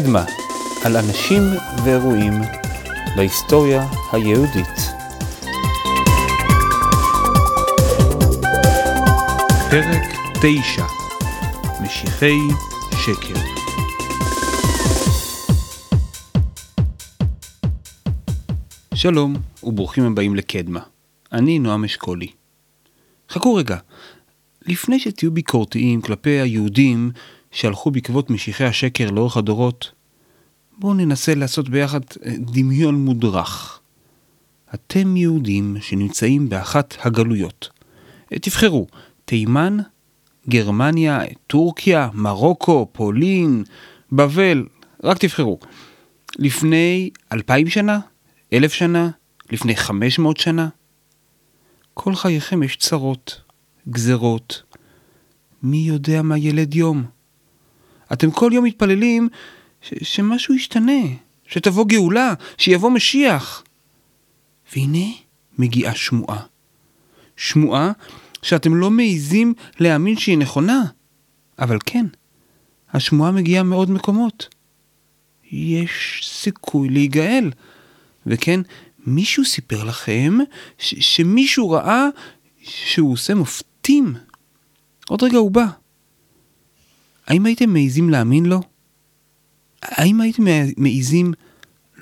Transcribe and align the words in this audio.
קדמה, 0.00 0.24
על 0.84 0.96
אנשים 0.96 1.42
ואירועים 1.84 2.32
בהיסטוריה 3.16 3.86
היהודית. 4.12 4.78
פרק 9.70 10.02
9 10.42 10.84
משיחי 11.82 12.36
שקר 13.04 13.40
שלום 18.94 19.34
וברוכים 19.62 20.04
הבאים 20.04 20.34
לקדמה. 20.34 20.80
אני 21.32 21.58
נועם 21.58 21.84
אשכולי. 21.84 22.28
חכו 23.30 23.54
רגע, 23.54 23.76
לפני 24.66 24.98
שתהיו 24.98 25.30
ביקורתיים 25.30 26.00
כלפי 26.00 26.30
היהודים 26.30 27.10
שהלכו 27.52 27.90
בעקבות 27.90 28.30
משיחי 28.30 28.64
השקר 28.64 29.10
לאורך 29.10 29.36
הדורות, 29.36 29.92
בואו 30.78 30.94
ננסה 30.94 31.34
לעשות 31.34 31.68
ביחד 31.68 32.00
אה, 32.24 32.32
דמיון 32.38 32.94
מודרך. 32.94 33.80
אתם 34.74 35.16
יהודים 35.16 35.76
שנמצאים 35.80 36.48
באחת 36.48 36.96
הגלויות. 37.00 37.68
אה, 38.32 38.38
תבחרו, 38.38 38.86
תימן, 39.24 39.76
גרמניה, 40.48 41.20
טורקיה, 41.46 42.08
מרוקו, 42.14 42.88
פולין, 42.92 43.64
בבל, 44.12 44.66
רק 45.04 45.18
תבחרו. 45.18 45.58
לפני 46.38 47.10
אלפיים 47.32 47.68
שנה? 47.68 47.98
אלף 48.52 48.72
שנה? 48.72 49.10
לפני 49.50 49.76
חמש 49.76 50.18
מאות 50.18 50.36
שנה? 50.36 50.68
כל 51.94 52.14
חייכם 52.14 52.62
יש 52.62 52.76
צרות, 52.76 53.40
גזרות. 53.88 54.62
מי 55.62 55.76
יודע 55.76 56.22
מה 56.22 56.38
ילד 56.38 56.74
יום? 56.74 57.04
אתם 58.12 58.30
כל 58.30 58.50
יום 58.54 58.64
מתפללים 58.64 59.28
ש- 59.82 59.94
שמשהו 60.02 60.54
ישתנה, 60.54 61.02
שתבוא 61.46 61.86
גאולה, 61.86 62.34
שיבוא 62.58 62.90
משיח. 62.90 63.64
והנה 64.74 65.06
מגיעה 65.58 65.94
שמועה. 65.94 66.40
שמועה 67.36 67.92
שאתם 68.42 68.74
לא 68.74 68.90
מעיזים 68.90 69.54
להאמין 69.80 70.16
שהיא 70.16 70.38
נכונה. 70.38 70.82
אבל 71.58 71.78
כן, 71.86 72.06
השמועה 72.92 73.30
מגיעה 73.32 73.62
מעוד 73.62 73.90
מקומות. 73.90 74.48
יש 75.52 76.20
סיכוי 76.32 76.88
להיגאל. 76.88 77.50
וכן, 78.26 78.60
מישהו 79.06 79.44
סיפר 79.44 79.84
לכם 79.84 80.38
ש- 80.78 80.94
שמישהו 81.16 81.70
ראה 81.70 82.06
שהוא 82.62 83.12
עושה 83.12 83.34
מופתים. 83.34 84.14
עוד 85.08 85.22
רגע 85.22 85.38
הוא 85.38 85.50
בא. 85.50 85.66
האם 87.26 87.46
הייתם 87.46 87.70
מעיזים 87.70 88.10
להאמין 88.10 88.46
לו? 88.46 88.60
האם 89.82 90.20
הייתם 90.20 90.42
מעיזים 90.76 91.32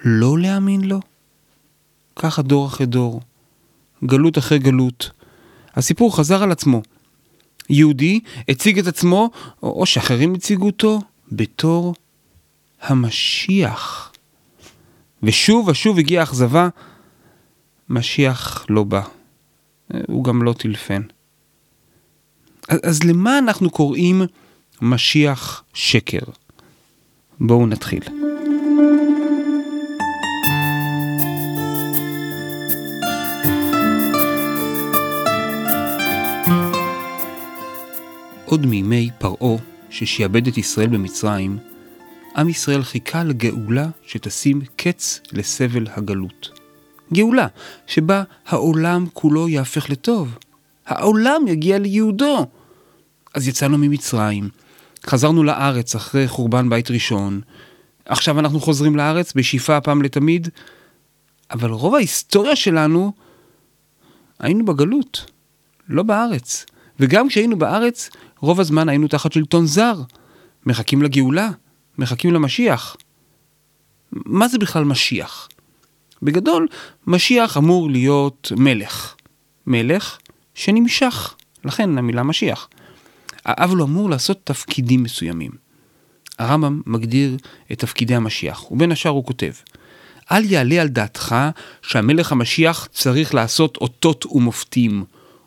לא 0.04 0.38
להאמין 0.38 0.80
לו? 0.80 1.00
ככה 2.16 2.42
דור 2.42 2.66
אחרי 2.66 2.86
דור, 2.86 3.20
גלות 4.04 4.38
אחרי 4.38 4.58
גלות. 4.58 5.10
הסיפור 5.74 6.16
חזר 6.16 6.42
על 6.42 6.52
עצמו. 6.52 6.82
יהודי 7.70 8.20
הציג 8.48 8.78
את 8.78 8.86
עצמו, 8.86 9.30
או 9.62 9.86
שאחרים 9.86 10.34
הציגו 10.34 10.66
אותו, 10.66 11.00
בתור 11.32 11.94
המשיח. 12.80 14.12
ושוב 15.22 15.68
ושוב 15.68 15.98
הגיעה 15.98 16.22
אכזבה, 16.22 16.68
משיח 17.88 18.66
לא 18.68 18.84
בא. 18.84 19.02
הוא 20.08 20.24
גם 20.24 20.42
לא 20.42 20.52
טילפן. 20.52 21.02
אז, 22.68 22.78
אז 22.82 23.02
למה 23.02 23.38
אנחנו 23.38 23.70
קוראים 23.70 24.22
משיח 24.82 25.64
שקר? 25.74 26.18
בואו 27.40 27.66
נתחיל. 27.66 28.02
עוד 38.44 38.66
מימי 38.66 39.10
פרעה, 39.18 39.56
ששיעבד 39.90 40.46
את 40.46 40.58
ישראל 40.58 40.86
במצרים, 40.86 41.58
עם 42.36 42.48
ישראל 42.48 42.82
חיכה 42.82 43.24
לגאולה 43.24 43.88
שתשים 44.06 44.60
קץ 44.76 45.20
לסבל 45.32 45.86
הגלות. 45.90 46.60
גאולה 47.12 47.46
שבה 47.86 48.22
העולם 48.46 49.06
כולו 49.12 49.48
יהפך 49.48 49.90
לטוב. 49.90 50.38
העולם 50.86 51.46
יגיע 51.46 51.78
לייעודו. 51.78 52.46
אז 53.34 53.48
יצאנו 53.48 53.78
ממצרים, 53.78 54.48
חזרנו 55.06 55.44
לארץ 55.44 55.94
אחרי 55.94 56.28
חורבן 56.28 56.70
בית 56.70 56.90
ראשון, 56.90 57.40
עכשיו 58.04 58.38
אנחנו 58.38 58.60
חוזרים 58.60 58.96
לארץ 58.96 59.32
בשאיפה 59.36 59.80
פעם 59.80 60.02
לתמיד, 60.02 60.48
אבל 61.50 61.70
רוב 61.70 61.94
ההיסטוריה 61.94 62.56
שלנו 62.56 63.12
היינו 64.38 64.64
בגלות, 64.64 65.30
לא 65.88 66.02
בארץ. 66.02 66.66
וגם 67.00 67.28
כשהיינו 67.28 67.58
בארץ, 67.58 68.10
רוב 68.40 68.60
הזמן 68.60 68.88
היינו 68.88 69.08
תחת 69.08 69.32
שלטון 69.32 69.66
זר, 69.66 70.02
מחכים 70.66 71.02
לגאולה, 71.02 71.50
מחכים 71.98 72.34
למשיח. 72.34 72.96
מה 74.12 74.48
זה 74.48 74.58
בכלל 74.58 74.84
משיח? 74.84 75.48
בגדול, 76.22 76.68
משיח 77.06 77.56
אמור 77.56 77.90
להיות 77.90 78.52
מלך. 78.56 79.14
מלך 79.66 80.18
שנמשך, 80.54 81.34
לכן 81.64 81.98
המילה 81.98 82.22
משיח. 82.22 82.68
אבל 83.46 83.76
הוא 83.76 83.86
אמור 83.86 84.10
לעשות 84.10 84.40
תפקידים 84.44 85.02
מסוימים. 85.02 85.50
הרמב"ם 86.38 86.82
מגדיר 86.86 87.36
את 87.72 87.78
תפקידי 87.78 88.14
המשיח, 88.14 88.70
ובין 88.70 88.92
השאר 88.92 89.10
הוא 89.10 89.24
כותב: 89.24 89.52
אל 90.32 90.44
יעלה 90.44 90.82
על 90.82 90.88
דעתך 90.88 91.36
שהמלך 91.82 92.32
המשיח 92.32 92.88
צריך 92.92 93.34
לעשות 93.34 93.76
אותות 93.76 94.26
ומופתים, 94.26 95.04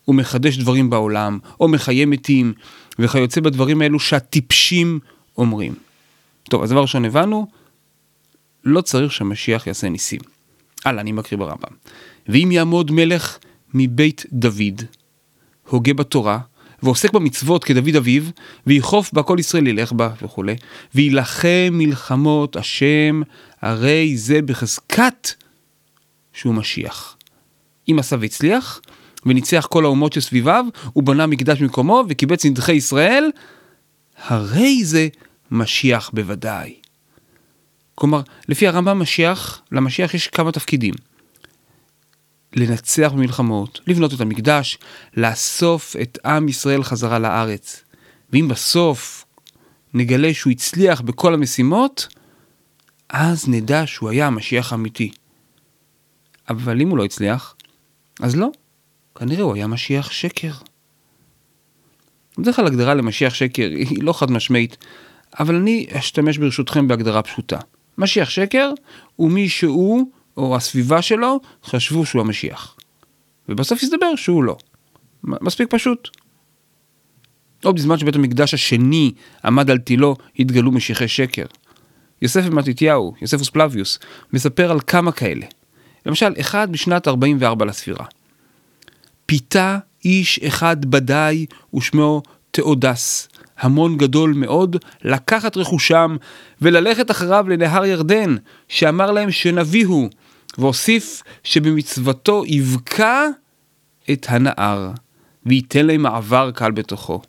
ומחדש 0.08 0.58
דברים 0.58 0.90
בעולם, 0.90 1.40
או 1.60 1.68
מחיה 1.68 2.06
מתים, 2.06 2.54
וכיוצא 3.00 3.42
בדברים 3.42 3.82
האלו 3.82 4.00
שהטיפשים 4.00 5.00
אומרים. 5.38 5.76
טוב, 6.44 6.64
אז 6.64 6.70
דבר 6.70 6.82
ראשון 6.82 7.06
הבנו, 7.06 7.48
לא 8.64 8.82
צריך 8.82 9.12
שהמשיח 9.12 9.68
יעשה 9.68 9.90
ניסים. 9.90 10.20
הלאה, 10.86 11.02
אני 11.02 11.12
מקריא 11.12 11.40
ברמב"ם. 11.40 11.76
ואם 12.28 12.50
יעמוד 12.52 12.92
מלך 12.92 13.38
מבית 13.74 14.26
דוד, 14.32 14.82
הוגה 15.70 15.94
בתורה, 15.94 16.40
ועוסק 16.84 17.14
במצוות 17.14 17.64
כדוד 17.64 17.96
אביו, 17.96 18.24
ויכוף 18.68 19.14
בה 19.14 19.24
כל 19.24 19.38
ישראל 19.40 19.68
ילך 19.68 19.92
בה 19.92 20.10
וכולי, 20.22 20.56
ויילחם 20.96 21.70
מלחמות 21.72 22.56
השם, 22.56 23.22
הרי 23.62 24.18
זה 24.18 24.42
בחזקת 24.42 25.32
שהוא 26.34 26.54
משיח. 26.54 27.18
אם 27.92 28.00
עשה 28.00 28.16
והצליח, 28.20 28.82
וניצח 29.26 29.68
כל 29.70 29.86
האומות 29.86 30.14
שסביביו, 30.14 30.66
הוא 30.94 31.04
בנה 31.04 31.28
מקדש 31.28 31.62
במקומו, 31.62 32.04
וקיבץ 32.10 32.46
נדחי 32.46 32.74
ישראל, 32.74 33.32
הרי 34.28 34.86
זה 34.86 35.08
משיח 35.52 36.10
בוודאי. 36.14 36.76
כלומר, 37.96 38.22
לפי 38.50 38.68
הרמב"ם 38.68 39.00
משיח, 39.00 39.62
למשיח 39.72 40.14
יש 40.14 40.28
כמה 40.28 40.52
תפקידים. 40.52 40.94
לנצח 42.56 43.12
במלחמות, 43.12 43.80
לבנות 43.88 44.14
את 44.14 44.22
המקדש, 44.22 44.78
לאסוף 45.18 45.96
את 46.02 46.18
עם 46.26 46.50
ישראל 46.50 46.84
חזרה 46.84 47.20
לארץ. 47.20 47.84
ואם 48.34 48.48
בסוף 48.48 49.26
נגלה 49.94 50.34
שהוא 50.34 50.52
הצליח 50.52 51.02
בכל 51.02 51.34
המשימות, 51.34 52.08
אז 53.10 53.48
נדע 53.48 53.84
שהוא 53.86 54.10
היה 54.10 54.28
המשיח 54.28 54.72
האמיתי. 54.72 55.12
אבל 56.50 56.82
אם 56.82 56.90
הוא 56.90 56.98
לא 56.98 57.06
הצליח, 57.06 57.56
אז 58.20 58.36
לא, 58.36 58.50
כנראה 59.16 59.44
הוא 59.44 59.56
היה 59.56 59.68
משיח 59.68 60.12
שקר. 60.12 60.52
בדרך 62.38 62.56
כלל 62.56 62.68
הגדרה 62.68 62.94
למשיח 62.94 63.34
שקר 63.34 63.70
היא 63.70 64.04
לא 64.04 64.14
חד 64.14 64.32
משמעית, 64.32 64.78
אבל 65.40 65.56
אני 65.56 65.88
אשתמש 65.92 66.38
ברשותכם 66.38 66.88
בהגדרה 66.88 67.22
פשוטה. 67.22 67.58
משיח 67.98 68.30
שקר 68.30 68.72
הוא 69.16 69.32
מי 69.32 69.50
שהוא, 69.50 70.12
או 70.38 70.56
הסביבה 70.56 71.02
שלו, 71.02 71.40
חשבו 71.64 72.06
שהוא 72.06 72.22
המשיח. 72.22 72.76
ובסוף 73.50 73.84
הסתבר 73.84 74.16
שהוא 74.16 74.44
לא. 74.44 74.58
מספיק 75.24 75.68
פשוט. 75.72 76.10
עוד 77.64 77.76
בזמן 77.76 77.98
שבית 77.98 78.16
המקדש 78.16 78.54
השני 78.54 79.12
עמד 79.46 79.72
על 79.72 79.78
תילו, 79.78 80.16
התגלו 80.40 80.72
משיחי 80.72 81.08
שקר. 81.08 81.46
יוסף 82.22 82.42
ומתתיהו, 82.46 83.14
יוספוס 83.22 83.50
פלביוס, 83.50 84.00
מספר 84.34 84.72
על 84.72 84.80
כמה 84.88 85.12
כאלה. 85.12 85.46
למשל, 86.06 86.34
אחד 86.40 86.72
בשנת 86.72 87.08
44 87.08 87.66
לספירה. 87.66 88.06
פיתה 89.26 89.78
איש 90.06 90.40
אחד 90.40 90.86
בדי 90.86 91.46
ושמו 91.76 92.22
תאודס, 92.52 93.28
המון 93.60 93.98
גדול 93.98 94.34
מאוד, 94.34 94.76
לקחת 95.04 95.58
רכושם 95.58 96.16
וללכת 96.62 97.12
אחריו 97.12 97.50
לנהר 97.50 97.86
ירדן, 97.86 98.36
שאמר 98.68 99.12
להם 99.12 99.32
שנביא 99.32 99.86
הוא, 99.86 100.10
והוסיף 100.58 101.24
שבמצוותו 101.44 102.44
יבקע 102.46 103.28
את 104.12 104.26
הנהר, 104.30 104.92
וייתן 105.46 105.86
להם 105.86 106.02
מעבר 106.02 106.52
קל 106.52 106.72
בתוכו. 106.72 107.22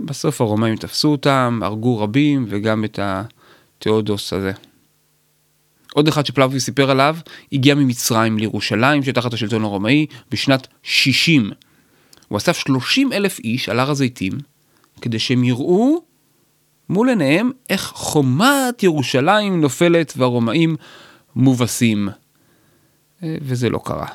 בסוף 0.00 0.40
הרומאים 0.40 0.76
תפסו 0.76 1.08
אותם, 1.08 1.60
הרגו 1.62 1.98
רבים, 1.98 2.46
וגם 2.48 2.84
את 2.84 2.98
תיאודוס 3.78 4.32
הזה. 4.32 4.52
עוד 5.94 6.08
אחד 6.08 6.26
שפלביוס 6.26 6.64
סיפר 6.64 6.90
עליו, 6.90 7.16
הגיע 7.52 7.74
ממצרים 7.74 8.38
לירושלים 8.38 9.02
שתחת 9.02 9.34
השלטון 9.34 9.64
הרומאי 9.64 10.06
בשנת 10.30 10.66
60. 10.82 11.50
הוא 12.28 12.38
אסף 12.38 12.56
30 12.56 13.12
אלף 13.12 13.38
איש 13.38 13.68
על 13.68 13.80
הר 13.80 13.90
הזיתים, 13.90 14.32
כדי 15.00 15.18
שהם 15.18 15.44
יראו 15.44 16.02
מול 16.88 17.08
עיניהם 17.08 17.50
איך 17.70 17.82
חומת 17.94 18.82
ירושלים 18.82 19.60
נופלת 19.60 20.12
והרומאים 20.16 20.76
מובסים. 21.38 22.08
אה, 23.22 23.36
וזה 23.40 23.70
לא 23.70 23.80
קרה. 23.84 24.08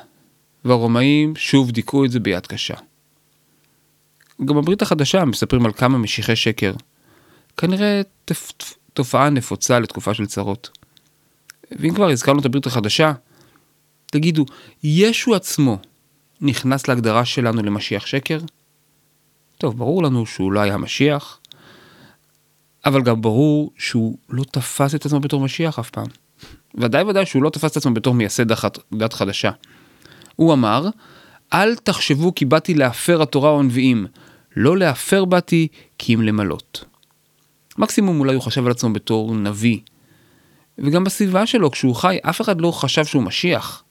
והרומאים 0.64 1.36
שוב 1.36 1.70
דיכאו 1.70 2.04
את 2.04 2.10
זה 2.10 2.20
ביד 2.20 2.46
קשה. 2.46 2.74
גם 4.44 4.56
בברית 4.56 4.82
החדשה 4.82 5.24
מספרים 5.24 5.66
על 5.66 5.72
כמה 5.72 5.98
משיחי 5.98 6.36
שקר. 6.36 6.72
כנראה. 7.56 8.02
תופעה 8.92 9.30
נפוצה 9.30 9.78
לתקופה 9.78 10.14
של 10.14 10.26
צרות. 10.26 10.70
ואם 11.72 11.94
כבר 11.94 12.08
הזכרנו 12.10 12.40
את 12.40 12.44
הברית 12.44 12.66
החדשה, 12.66 13.12
תגידו, 14.06 14.44
ישו 14.82 15.34
עצמו 15.34 15.78
נכנס 16.40 16.88
להגדרה 16.88 17.24
שלנו 17.24 17.62
למשיח 17.62 18.06
שקר? 18.06 18.40
טוב, 19.58 19.78
ברור 19.78 20.02
לנו 20.02 20.26
שהוא 20.26 20.52
לא 20.52 20.60
היה 20.60 20.76
משיח, 20.76 21.38
אבל 22.84 23.02
גם 23.02 23.22
ברור 23.22 23.72
שהוא 23.78 24.18
לא 24.28 24.44
תפס 24.44 24.94
את 24.94 25.06
עצמו 25.06 25.20
בתור 25.20 25.40
משיח 25.40 25.78
אף 25.78 25.90
פעם. 25.90 26.06
ודאי 26.74 27.02
ודאי 27.02 27.26
שהוא 27.26 27.42
לא 27.42 27.50
תפס 27.50 27.72
את 27.72 27.76
עצמו 27.76 27.94
בתור 27.94 28.14
מייסד 28.14 28.52
דת 28.92 29.12
חדשה. 29.12 29.50
הוא 30.36 30.52
אמר, 30.52 30.88
אל 31.52 31.76
תחשבו 31.76 32.34
כי 32.34 32.44
באתי 32.44 32.74
להפר 32.74 33.22
התורה 33.22 33.50
או 33.50 33.60
הנביאים, 33.60 34.06
לא 34.56 34.78
להפר 34.78 35.24
באתי 35.24 35.68
כי 35.98 36.14
אם 36.14 36.22
למלות. 36.22 36.84
מקסימום 37.78 38.20
אולי 38.20 38.34
הוא 38.34 38.42
חשב 38.42 38.64
על 38.66 38.70
עצמו 38.70 38.92
בתור 38.92 39.34
נביא. 39.34 39.78
וגם 40.78 41.04
בסביבה 41.04 41.46
שלו, 41.46 41.70
כשהוא 41.70 41.94
חי, 41.94 42.18
אף 42.22 42.40
אחד 42.40 42.60
לא 42.60 42.70
חשב 42.70 43.04
שהוא 43.04 43.22
משיח. 43.22 43.84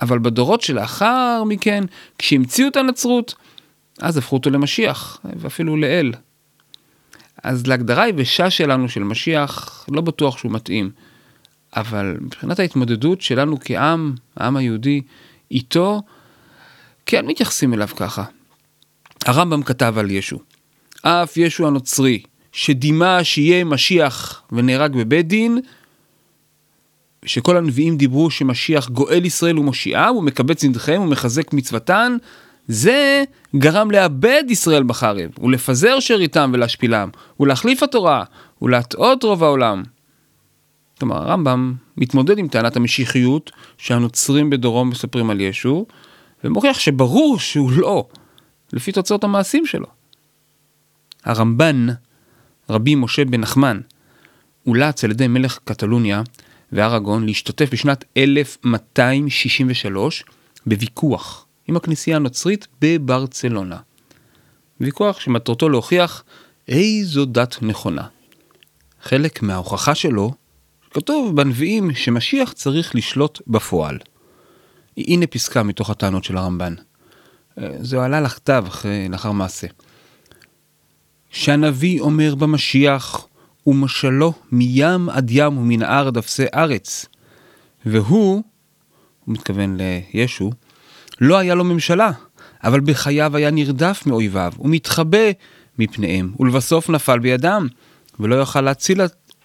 אבל 0.00 0.18
בדורות 0.18 0.60
שלאחר 0.60 1.42
מכן, 1.46 1.84
כשהמציאו 2.18 2.68
את 2.68 2.76
הנצרות, 2.76 3.34
אז 4.00 4.16
הפכו 4.16 4.36
אותו 4.36 4.50
למשיח, 4.50 5.20
ואפילו 5.36 5.76
לאל. 5.76 6.12
אז 7.42 7.66
להגדרה 7.66 8.02
היבשה 8.02 8.50
שלנו 8.50 8.88
של 8.88 9.02
משיח, 9.02 9.84
לא 9.90 10.00
בטוח 10.00 10.38
שהוא 10.38 10.52
מתאים. 10.52 10.90
אבל 11.76 12.16
מבחינת 12.20 12.58
ההתמודדות 12.58 13.20
שלנו 13.20 13.56
כעם, 13.60 14.14
העם 14.36 14.56
היהודי, 14.56 15.00
איתו, 15.50 16.02
כן 17.06 17.26
מתייחסים 17.26 17.74
אליו 17.74 17.88
ככה. 17.96 18.24
הרמב"ם 19.26 19.62
כתב 19.62 19.94
על 19.98 20.10
ישו, 20.10 20.38
אף 21.02 21.36
ישו 21.36 21.66
הנוצרי, 21.66 22.22
שדימה 22.52 23.24
שיהיה 23.24 23.64
משיח 23.64 24.42
ונהרג 24.52 24.96
בבית 24.96 25.28
דין, 25.28 25.58
שכל 27.24 27.56
הנביאים 27.56 27.96
דיברו 27.96 28.30
שמשיח 28.30 28.88
גואל 28.88 29.24
ישראל 29.24 29.58
ומושיעם, 29.58 30.16
ומקבץ 30.16 30.64
נדחיהם 30.64 31.02
ומחזק 31.02 31.52
מצוותן, 31.52 32.16
זה 32.68 33.24
גרם 33.56 33.90
לאבד 33.90 34.44
ישראל 34.48 34.82
בחרב, 34.82 35.30
ולפזר 35.42 36.00
שאריתם 36.00 36.50
ולהשפילם, 36.54 37.08
ולהחליף 37.40 37.82
התורה, 37.82 38.24
ולהטעות 38.62 39.24
רוב 39.24 39.44
העולם. 39.44 39.82
כלומר, 41.02 41.16
הרמב"ם 41.16 41.74
מתמודד 41.96 42.38
עם 42.38 42.48
טענת 42.48 42.76
המשיחיות 42.76 43.50
שהנוצרים 43.78 44.50
בדורו 44.50 44.84
מספרים 44.84 45.30
על 45.30 45.40
ישו, 45.40 45.86
ומוכיח 46.44 46.78
שברור 46.78 47.38
שהוא 47.38 47.72
לא, 47.72 48.08
לפי 48.72 48.92
תוצאות 48.92 49.24
המעשים 49.24 49.66
שלו. 49.66 49.86
הרמב"ן, 51.24 51.86
רבי 52.70 52.94
משה 52.94 53.24
בן 53.24 53.40
נחמן, 53.40 53.80
אולץ 54.66 55.04
על 55.04 55.10
ידי 55.10 55.28
מלך 55.28 55.58
קטלוניה 55.64 56.22
וארגון 56.72 57.26
להשתתף 57.26 57.72
בשנת 57.72 58.04
1263 58.16 60.24
בוויכוח 60.66 61.46
עם 61.68 61.76
הכנסייה 61.76 62.16
הנוצרית 62.16 62.66
בברצלונה. 62.80 63.76
ויכוח 64.80 65.20
שמטרתו 65.20 65.68
להוכיח 65.68 66.24
איזו 66.68 67.24
דת 67.24 67.56
נכונה. 67.62 68.06
חלק 69.02 69.42
מההוכחה 69.42 69.94
שלו 69.94 70.41
כתוב 70.94 71.36
בנביאים 71.36 71.94
שמשיח 71.94 72.52
צריך 72.52 72.94
לשלוט 72.94 73.40
בפועל. 73.46 73.98
הנה 74.96 75.26
פסקה 75.26 75.62
מתוך 75.62 75.90
הטענות 75.90 76.24
של 76.24 76.36
הרמב"ן. 76.36 76.74
אה, 77.58 77.68
זה 77.80 78.04
עלה 78.04 78.20
לכתב 78.20 78.64
לאחר 79.10 79.32
מעשה. 79.32 79.66
שהנביא 81.30 82.00
אומר 82.00 82.34
במשיח, 82.34 83.26
ומשלו 83.66 84.32
מים 84.52 85.08
עד 85.08 85.30
ים 85.30 85.58
ומנהר 85.58 86.06
עד 86.06 86.16
אפסי 86.16 86.44
ארץ. 86.54 87.06
והוא, 87.86 88.42
הוא 89.24 89.34
מתכוון 89.34 89.78
לישו, 90.14 90.50
לא 91.20 91.38
היה 91.38 91.54
לו 91.54 91.64
ממשלה, 91.64 92.10
אבל 92.64 92.80
בחייו 92.80 93.36
היה 93.36 93.50
נרדף 93.50 94.02
מאויביו, 94.06 94.52
ומתחבא 94.58 95.30
מפניהם, 95.78 96.32
ולבסוף 96.40 96.90
נפל 96.90 97.18
בידם, 97.18 97.66
ולא 98.20 98.34
יוכל 98.34 98.60
להציל 98.60 99.00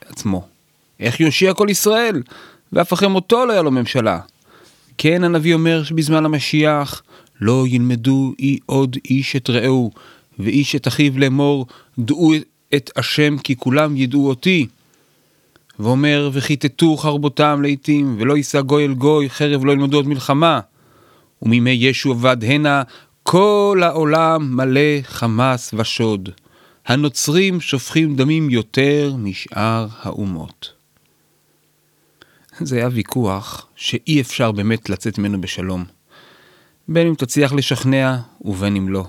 עצמו. 0.06 0.57
איך 1.00 1.20
יושיע 1.20 1.54
כל 1.54 1.68
ישראל? 1.70 2.22
ואף 2.74 2.94
אחרי 2.94 3.08
מותו 3.08 3.46
לא 3.46 3.52
היה 3.52 3.62
לו 3.62 3.72
ממשלה. 3.72 4.20
כן 4.98 5.24
הנביא 5.24 5.54
אומר 5.54 5.84
שבזמן 5.84 6.26
המשיח 6.26 7.04
לא 7.42 7.66
ילמדו 7.68 8.34
אי 8.40 8.58
עוד 8.66 8.98
איש 9.10 9.36
את 9.36 9.50
רעהו, 9.50 9.92
ואיש 10.40 10.76
את 10.76 10.88
אחיו 10.88 11.20
לאמור, 11.20 11.66
דעו 12.00 12.34
את 12.76 12.92
השם 12.96 13.38
כי 13.38 13.56
כולם 13.56 13.98
ידעו 13.98 14.28
אותי. 14.28 14.68
ואומר, 15.80 16.30
וכיתתו 16.34 16.98
חרבותם 16.98 17.62
לעתים, 17.62 18.16
ולא 18.20 18.38
יישא 18.38 18.62
גוי 18.62 18.86
אל 18.86 18.94
גוי, 18.94 19.30
חרב 19.30 19.66
לא 19.66 19.72
ילמדו 19.72 19.98
עוד 19.98 20.08
מלחמה. 20.08 20.60
ומימי 21.42 21.72
ישו 21.72 22.12
עבד 22.12 22.38
הנה, 22.44 22.82
כל 23.24 23.82
העולם 23.84 24.56
מלא 24.58 25.02
חמס 25.04 25.74
ושוד. 25.78 26.30
הנוצרים 26.88 27.62
שופכים 27.62 28.16
דמים 28.16 28.50
יותר 28.50 29.14
משאר 29.18 29.88
האומות. 30.02 30.77
זה 32.62 32.76
היה 32.78 32.90
ויכוח 32.92 33.68
שאי 33.76 34.22
אפשר 34.22 34.52
באמת 34.52 34.90
לצאת 34.90 35.18
ממנו 35.18 35.42
בשלום. 35.42 35.86
בין 36.88 37.08
אם 37.08 37.14
תצליח 37.16 37.54
לשכנע 37.54 38.18
ובין 38.42 38.76
אם 38.76 38.90
לא. 38.90 39.06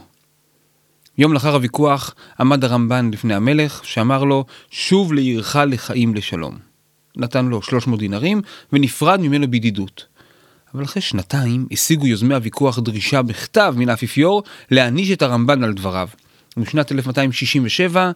יום 1.19 1.33
לאחר 1.33 1.55
הוויכוח 1.55 2.15
עמד 2.41 2.65
הרמב"ן 2.65 3.11
לפני 3.13 3.35
המלך, 3.35 3.81
שאמר 3.85 4.25
לו, 4.25 4.45
שוב 4.71 5.13
לעירך 5.13 5.57
לחיים 5.67 6.15
לשלום. 6.15 6.59
נתן 7.17 7.47
לו 7.47 7.63
300 7.63 7.99
דינרים 7.99 8.43
ונפרד 8.73 9.21
ממנו 9.21 9.51
בידידות. 9.51 10.07
אבל 10.75 10.85
אחרי 10.85 11.03
שנתיים 11.03 11.67
השיגו 11.73 12.07
יוזמי 12.07 12.35
הוויכוח 12.35 12.79
דרישה 12.79 13.23
בכתב 13.23 13.75
מן 13.77 13.89
האפיפיור 13.89 14.43
להעניש 14.71 15.11
את 15.11 15.23
הרמב"ן 15.23 15.65
על 15.65 15.73
דבריו. 15.73 16.09
ובשנת 16.57 16.93
1267 16.93 18.11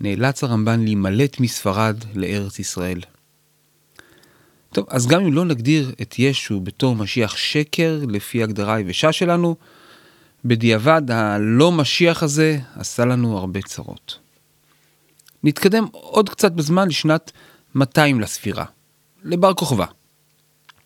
נאלץ 0.00 0.44
הרמב"ן 0.44 0.84
להימלט 0.84 1.40
מספרד 1.40 1.96
לארץ 2.14 2.58
ישראל. 2.58 3.00
טוב, 4.74 4.86
אז 4.88 5.06
גם 5.06 5.20
אם 5.20 5.32
לא 5.32 5.44
נגדיר 5.44 5.92
את 6.02 6.14
ישו 6.18 6.60
בתור 6.60 6.96
משיח 6.96 7.36
שקר 7.36 8.00
לפי 8.08 8.42
הגדרה 8.42 8.74
היבשה 8.74 9.12
שלנו, 9.12 9.56
בדיעבד 10.44 11.10
הלא 11.10 11.72
משיח 11.72 12.22
הזה 12.22 12.58
עשה 12.76 13.04
לנו 13.04 13.38
הרבה 13.38 13.62
צרות. 13.62 14.18
נתקדם 15.44 15.84
עוד 15.92 16.28
קצת 16.28 16.52
בזמן 16.52 16.88
לשנת 16.88 17.32
200 17.74 18.20
לספירה, 18.20 18.64
לבר 19.24 19.54
כוכבא. 19.54 19.86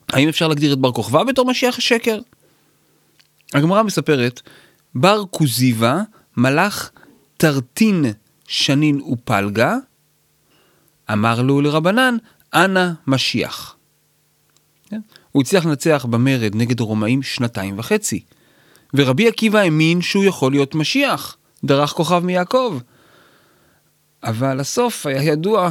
האם 0.09 0.29
אפשר 0.29 0.47
להגדיר 0.47 0.73
את 0.73 0.79
בר 0.79 0.91
כוכבא 0.91 1.23
בתור 1.23 1.45
משיח 1.45 1.77
השקר? 1.77 2.19
הגמרא 3.53 3.83
מספרת, 3.83 4.41
בר 4.95 5.23
כוזיבה 5.31 6.01
מלך 6.37 6.89
תרטין 7.37 8.05
שנין 8.47 9.01
ופלגה, 9.01 9.75
אמר 11.11 11.41
לו 11.41 11.61
לרבנן, 11.61 12.17
אנא 12.53 12.91
משיח. 13.07 13.78
הוא 15.31 15.41
הצליח 15.41 15.65
לנצח 15.65 16.05
במרד 16.09 16.51
נגד 16.55 16.79
הרומאים 16.79 17.23
שנתיים 17.23 17.79
וחצי. 17.79 18.23
ורבי 18.93 19.27
עקיבא 19.27 19.59
האמין 19.59 20.01
שהוא 20.01 20.23
יכול 20.23 20.51
להיות 20.51 20.75
משיח, 20.75 21.37
דרך 21.63 21.89
כוכב 21.89 22.19
מיעקב. 22.25 22.79
אבל 24.23 24.59
הסוף 24.59 25.05
היה 25.05 25.23
ידוע, 25.23 25.69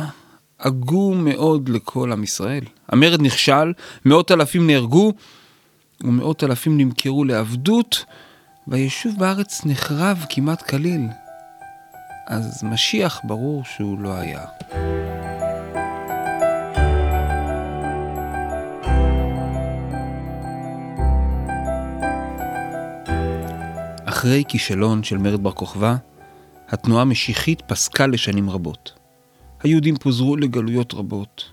עגום 0.58 1.24
מאוד 1.24 1.68
לכל 1.68 2.12
עם 2.12 2.24
ישראל. 2.24 2.64
המרד 2.88 3.22
נכשל, 3.22 3.72
מאות 4.04 4.30
אלפים 4.30 4.66
נהרגו, 4.66 5.12
ומאות 6.04 6.44
אלפים 6.44 6.78
נמכרו 6.78 7.24
לעבדות, 7.24 8.04
והיישוב 8.68 9.18
בארץ 9.18 9.60
נחרב 9.64 10.24
כמעט 10.30 10.62
כליל. 10.62 11.06
אז 12.26 12.62
משיח 12.62 13.20
ברור 13.24 13.64
שהוא 13.64 13.98
לא 13.98 14.12
היה. 14.14 14.44
אחרי 24.18 24.44
כישלון 24.48 25.04
של 25.04 25.18
מרד 25.18 25.42
בר 25.42 25.52
כוכבא, 25.52 25.96
התנועה 26.68 27.02
המשיחית 27.02 27.62
פסקה 27.66 28.06
לשנים 28.06 28.50
רבות. 28.50 28.92
היהודים 29.62 29.96
פוזרו 29.96 30.36
לגלויות 30.36 30.94
רבות. 30.94 31.44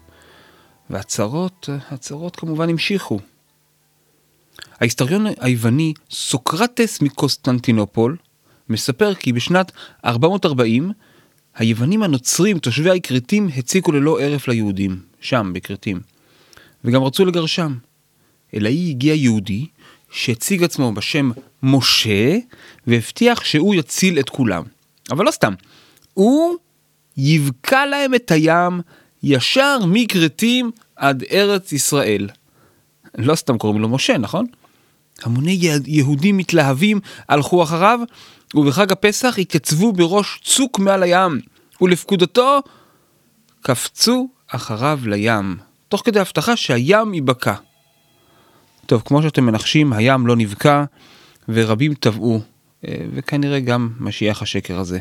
והצרות, 0.90 1.70
הצרות 1.92 2.36
כמובן 2.36 2.70
המשיכו. 2.70 3.20
ההיסטוריון 4.80 5.26
היווני 5.40 5.94
סוקרטס 6.12 7.02
מקוסטנטינופול 7.02 8.18
מספר 8.70 9.14
כי 9.14 9.34
בשנת 9.34 9.72
440 10.06 10.92
היוונים 11.56 12.04
הנוצרים, 12.04 12.60
תושבי 12.60 12.98
הכרתים, 12.98 13.50
הציקו 13.58 13.92
ללא 13.92 14.22
הרף 14.22 14.48
ליהודים, 14.48 15.02
שם, 15.22 15.52
בכרתים, 15.56 16.00
וגם 16.84 17.04
רצו 17.04 17.26
לגרשם. 17.26 17.78
אל 18.54 18.66
האי 18.66 18.90
הגיע 18.90 19.14
יהודי 19.14 19.66
שהציג 20.16 20.64
עצמו 20.64 20.92
בשם 20.92 21.32
משה, 21.64 22.38
והבטיח 22.88 23.44
שהוא 23.44 23.76
יציל 23.76 24.20
את 24.20 24.30
כולם. 24.30 24.64
אבל 25.12 25.26
לא 25.26 25.32
סתם, 25.32 25.54
הוא 26.14 26.56
יבקע 27.18 27.86
להם 27.86 28.16
את 28.16 28.32
הים 28.32 28.82
ישר 29.24 29.78
מכרתים 29.88 30.72
עד 30.96 31.24
ארץ 31.32 31.72
ישראל. 31.72 32.30
לא 33.18 33.36
סתם 33.36 33.58
קוראים 33.58 33.82
לו 33.82 33.90
משה, 33.90 34.18
נכון? 34.18 34.46
המוני 35.24 35.60
יהודים 35.86 36.38
מתלהבים 36.38 37.00
הלכו 37.30 37.64
אחריו, 37.64 38.00
ובחג 38.56 38.92
הפסח 38.92 39.36
התייצבו 39.38 39.94
בראש 39.94 40.40
צוק 40.44 40.80
מעל 40.80 41.04
הים, 41.04 41.40
ולפקודתו 41.82 42.60
קפצו 43.62 44.30
אחריו 44.48 45.00
לים, 45.06 45.58
תוך 45.90 46.02
כדי 46.06 46.20
הבטחה 46.20 46.56
שהים 46.56 47.14
ייבקע. 47.14 47.56
טוב, 48.86 49.02
כמו 49.06 49.22
שאתם 49.22 49.46
מנחשים, 49.46 49.94
הים 49.94 50.28
לא 50.28 50.36
נבקע, 50.36 50.84
ורבים 51.50 51.94
טבעו, 51.94 52.40
אה, 52.88 52.96
וכנראה 53.14 53.60
גם 53.60 53.90
משיח 54.00 54.42
השקר 54.42 54.80
הזה. 54.80 55.00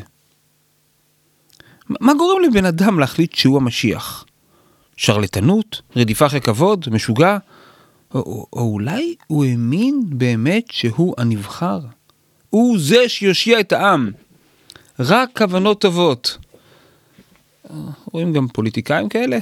מה 1.89 2.13
גורם 2.13 2.43
לבן 2.43 2.65
אדם 2.65 2.99
להחליט 2.99 3.33
שהוא 3.33 3.57
המשיח? 3.57 4.25
שרלטנות? 4.97 5.81
רדיפה 5.95 6.25
אחרי 6.25 6.41
כבוד? 6.41 6.85
משוגע? 6.91 7.37
או, 8.13 8.19
או, 8.19 8.45
או 8.53 8.73
אולי 8.73 9.15
הוא 9.27 9.45
האמין 9.45 10.03
באמת 10.09 10.65
שהוא 10.71 11.13
הנבחר? 11.17 11.79
הוא 12.49 12.77
זה 12.79 13.09
שיושיע 13.09 13.59
את 13.59 13.71
העם. 13.71 14.11
רק 14.99 15.29
כוונות 15.37 15.81
טובות. 15.81 16.37
רואים 18.11 18.33
גם 18.33 18.47
פוליטיקאים 18.47 19.09
כאלה? 19.09 19.37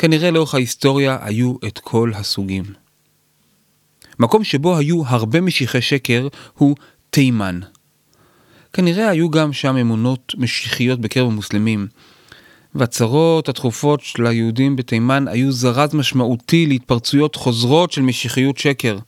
כנראה 0.00 0.30
לאורך 0.30 0.54
ההיסטוריה 0.54 1.18
היו 1.20 1.54
את 1.66 1.78
כל 1.78 2.12
הסוגים. 2.14 2.64
מקום 4.18 4.44
שבו 4.44 4.76
היו 4.76 5.02
הרבה 5.06 5.40
משיחי 5.40 5.80
שקר 5.80 6.28
הוא 6.58 6.76
תימן. 7.10 7.60
כנראה 8.72 9.08
היו 9.08 9.30
גם 9.30 9.52
שם 9.52 9.76
אמונות 9.76 10.34
משיחיות 10.38 11.00
בקרב 11.00 11.26
המוסלמים, 11.26 11.86
והצרות 12.74 13.48
התכופות 13.48 14.00
של 14.00 14.26
היהודים 14.26 14.76
בתימן 14.76 15.28
היו 15.28 15.52
זרז 15.52 15.94
משמעותי 15.94 16.66
להתפרצויות 16.66 17.36
חוזרות 17.36 17.92
של 17.92 18.02
משיחיות 18.02 18.58
שקר. 18.58 18.98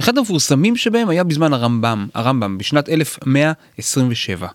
אחד 0.00 0.18
המפורסמים 0.18 0.76
שבהם 0.76 1.08
היה 1.08 1.24
בזמן 1.24 1.52
הרמב"ם, 1.52 2.06
הרמב"ם, 2.14 2.58
בשנת 2.58 2.88
1127. 2.88 4.48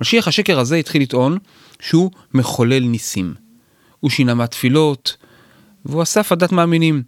משיח 0.00 0.28
השקר 0.28 0.58
הזה 0.58 0.76
התחיל 0.76 1.02
לטעון 1.02 1.38
שהוא 1.80 2.10
מחולל 2.34 2.82
ניסים. 2.82 3.34
הוא 4.00 4.10
שינה 4.10 4.34
מהתפילות, 4.34 5.16
והוא 5.84 6.02
אסף 6.02 6.32
עדת 6.32 6.52
מאמינים. 6.52 7.02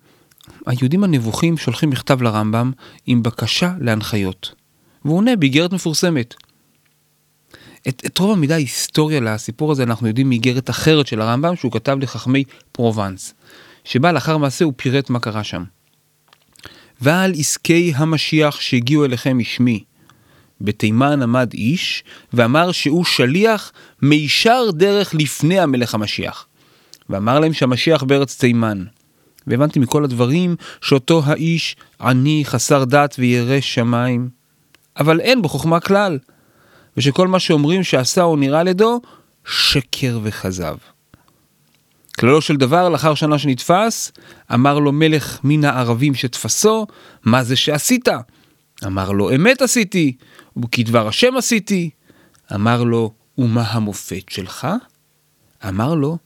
היהודים 0.67 1.05
הנבוכים 1.05 1.57
שולחים 1.59 1.91
מכתב 1.91 2.23
לרמב"ם 2.23 2.73
עם 3.07 3.23
בקשה 3.23 3.73
להנחיות. 3.81 4.55
והוא 5.05 5.17
עונה 5.17 5.37
באיגרת 5.37 5.73
מפורסמת. 5.73 6.35
את, 7.89 8.03
את 8.07 8.19
רוב 8.19 8.31
המידע 8.31 8.55
ההיסטוריה 8.55 9.21
לסיפור 9.21 9.73
הזה 9.73 9.83
אנחנו 9.83 10.09
יודעים 10.09 10.29
מאיגרת 10.29 10.71
אחרת 10.71 11.07
של 11.07 11.21
הרמב"ם 11.21 11.57
שהוא 11.57 11.73
כתב 11.73 11.97
לחכמי 12.01 12.45
פרובנס, 12.73 13.35
שבה 13.85 14.13
לאחר 14.13 14.39
מעשה 14.39 14.65
הוא 14.65 14.73
פירט 14.77 15.11
מה 15.11 15.21
קרה 15.21 15.45
שם. 15.45 15.65
ועל 17.01 17.33
עסקי 17.39 17.93
המשיח 17.97 18.61
שהגיעו 18.61 19.05
אליכם 19.05 19.39
משמי. 19.39 19.85
בתימן 20.61 21.23
עמד 21.23 21.51
איש 21.55 22.05
ואמר 22.33 22.73
שהוא 22.73 23.05
שליח 23.05 23.73
מישר 24.03 24.71
דרך 24.71 25.15
לפני 25.15 25.61
המלך 25.61 25.95
המשיח. 25.95 26.47
ואמר 27.13 27.41
להם 27.41 27.53
שהמשיח 27.53 28.03
בארץ 28.03 28.37
תימן. 28.37 28.85
והבנתי 29.47 29.79
מכל 29.79 30.05
הדברים 30.05 30.57
שאותו 30.81 31.23
האיש 31.25 31.77
עני, 32.01 32.43
חסר 32.45 32.85
דת 32.85 33.17
וירא 33.19 33.61
שמיים. 33.61 34.29
אבל 34.97 35.21
אין 35.21 35.43
בו 35.43 35.49
חוכמה 35.49 35.81
כלל, 35.81 36.19
ושכל 36.97 37.29
מה 37.29 37.39
שאומרים 37.39 37.83
שעשה 37.83 38.23
או 38.23 38.37
נראה 38.37 38.63
לידו, 38.63 39.01
שקר 39.45 40.21
וכזב. 40.23 40.77
כללו 42.19 42.41
של 42.41 42.57
דבר, 42.57 42.89
לאחר 42.89 43.15
שנה 43.15 43.39
שנתפס, 43.39 44.13
אמר 44.55 44.79
לו 44.79 44.93
מלך 44.93 45.41
מן 45.45 45.65
הערבים 45.65 46.15
שתפסו, 46.15 46.87
מה 47.25 47.45
זה 47.45 47.57
שעשית? 47.57 48.09
אמר 48.87 49.13
לו, 49.13 49.35
אמת 49.35 49.63
עשיתי, 49.63 50.17
וכדבר 50.57 51.09
השם 51.09 51.37
עשיתי. 51.37 51.91
אמר 52.55 52.83
לו, 52.83 53.13
ומה 53.39 53.63
המופת 53.63 54.29
שלך? 54.31 54.69
אמר 55.69 55.95
לו, 55.95 56.19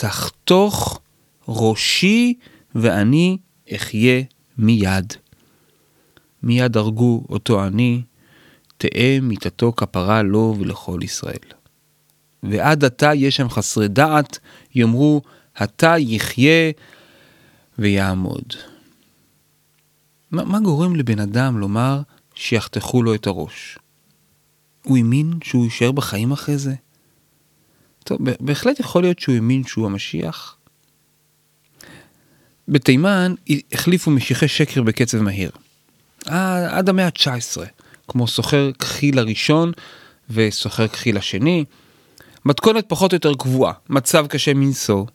תחתוך 0.00 1.00
ראשי 1.48 2.34
ואני 2.74 3.38
אחיה 3.74 4.22
מיד. 4.58 5.12
מיד 6.42 6.76
הרגו 6.76 7.24
אותו 7.28 7.62
עני, 7.62 8.02
תהא 8.76 9.20
מיתתו 9.22 9.72
כפרה 9.76 10.22
לו 10.22 10.56
ולכל 10.58 11.00
ישראל. 11.02 11.48
ועד 12.42 12.84
עתה 12.84 13.14
יש 13.14 13.36
שם 13.36 13.48
חסרי 13.48 13.88
דעת, 13.88 14.38
יאמרו, 14.74 15.22
עתה 15.54 15.94
יחיה 15.98 16.70
ויעמוד. 17.78 18.54
מה, 20.30 20.44
מה 20.44 20.60
גורם 20.60 20.96
לבן 20.96 21.20
אדם 21.20 21.58
לומר 21.58 22.00
שיחתכו 22.34 23.02
לו 23.02 23.14
את 23.14 23.26
הראש? 23.26 23.78
הוא 24.82 24.96
האמין 24.96 25.32
שהוא 25.44 25.64
יישאר 25.64 25.92
בחיים 25.92 26.32
אחרי 26.32 26.58
זה? 26.58 26.74
טוב, 28.10 28.18
בהחלט 28.40 28.80
יכול 28.80 29.02
להיות 29.02 29.18
שהוא 29.18 29.34
האמין 29.34 29.64
שהוא 29.64 29.86
המשיח. 29.86 30.56
בתימן 32.68 33.34
החליפו 33.72 34.10
משיחי 34.10 34.48
שקר 34.48 34.82
בקצב 34.82 35.20
מהיר. 35.20 35.50
עד 36.26 36.88
המאה 36.88 37.06
ה-19, 37.06 37.60
כמו 38.08 38.28
סוחר 38.28 38.70
כחיל 38.78 39.18
הראשון 39.18 39.72
וסוחר 40.30 40.88
כחיל 40.88 41.16
השני. 41.16 41.64
מתכונת 42.44 42.84
פחות 42.88 43.12
או 43.12 43.16
יותר 43.16 43.34
קבועה, 43.34 43.72
מצב 43.88 44.26
קשה 44.26 44.54
מנשוא, 44.54 45.06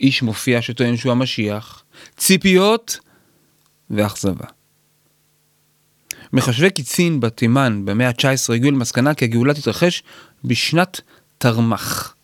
איש 0.00 0.22
מופיע 0.22 0.62
שטוען 0.62 0.96
שהוא 0.96 1.12
המשיח, 1.12 1.82
ציפיות 2.16 2.98
ואכזבה. 3.90 4.46
מחשבי 6.32 6.70
קיצין 6.70 7.20
בתימן 7.20 7.84
במאה 7.84 8.08
ה-19 8.08 8.54
הגיעו 8.54 8.72
למסקנה 8.72 9.14
כי 9.14 9.24
הגאולה 9.24 9.54
תתרחש 9.54 10.02
בשנת 10.44 11.00
תרמ"ח. 11.38 12.14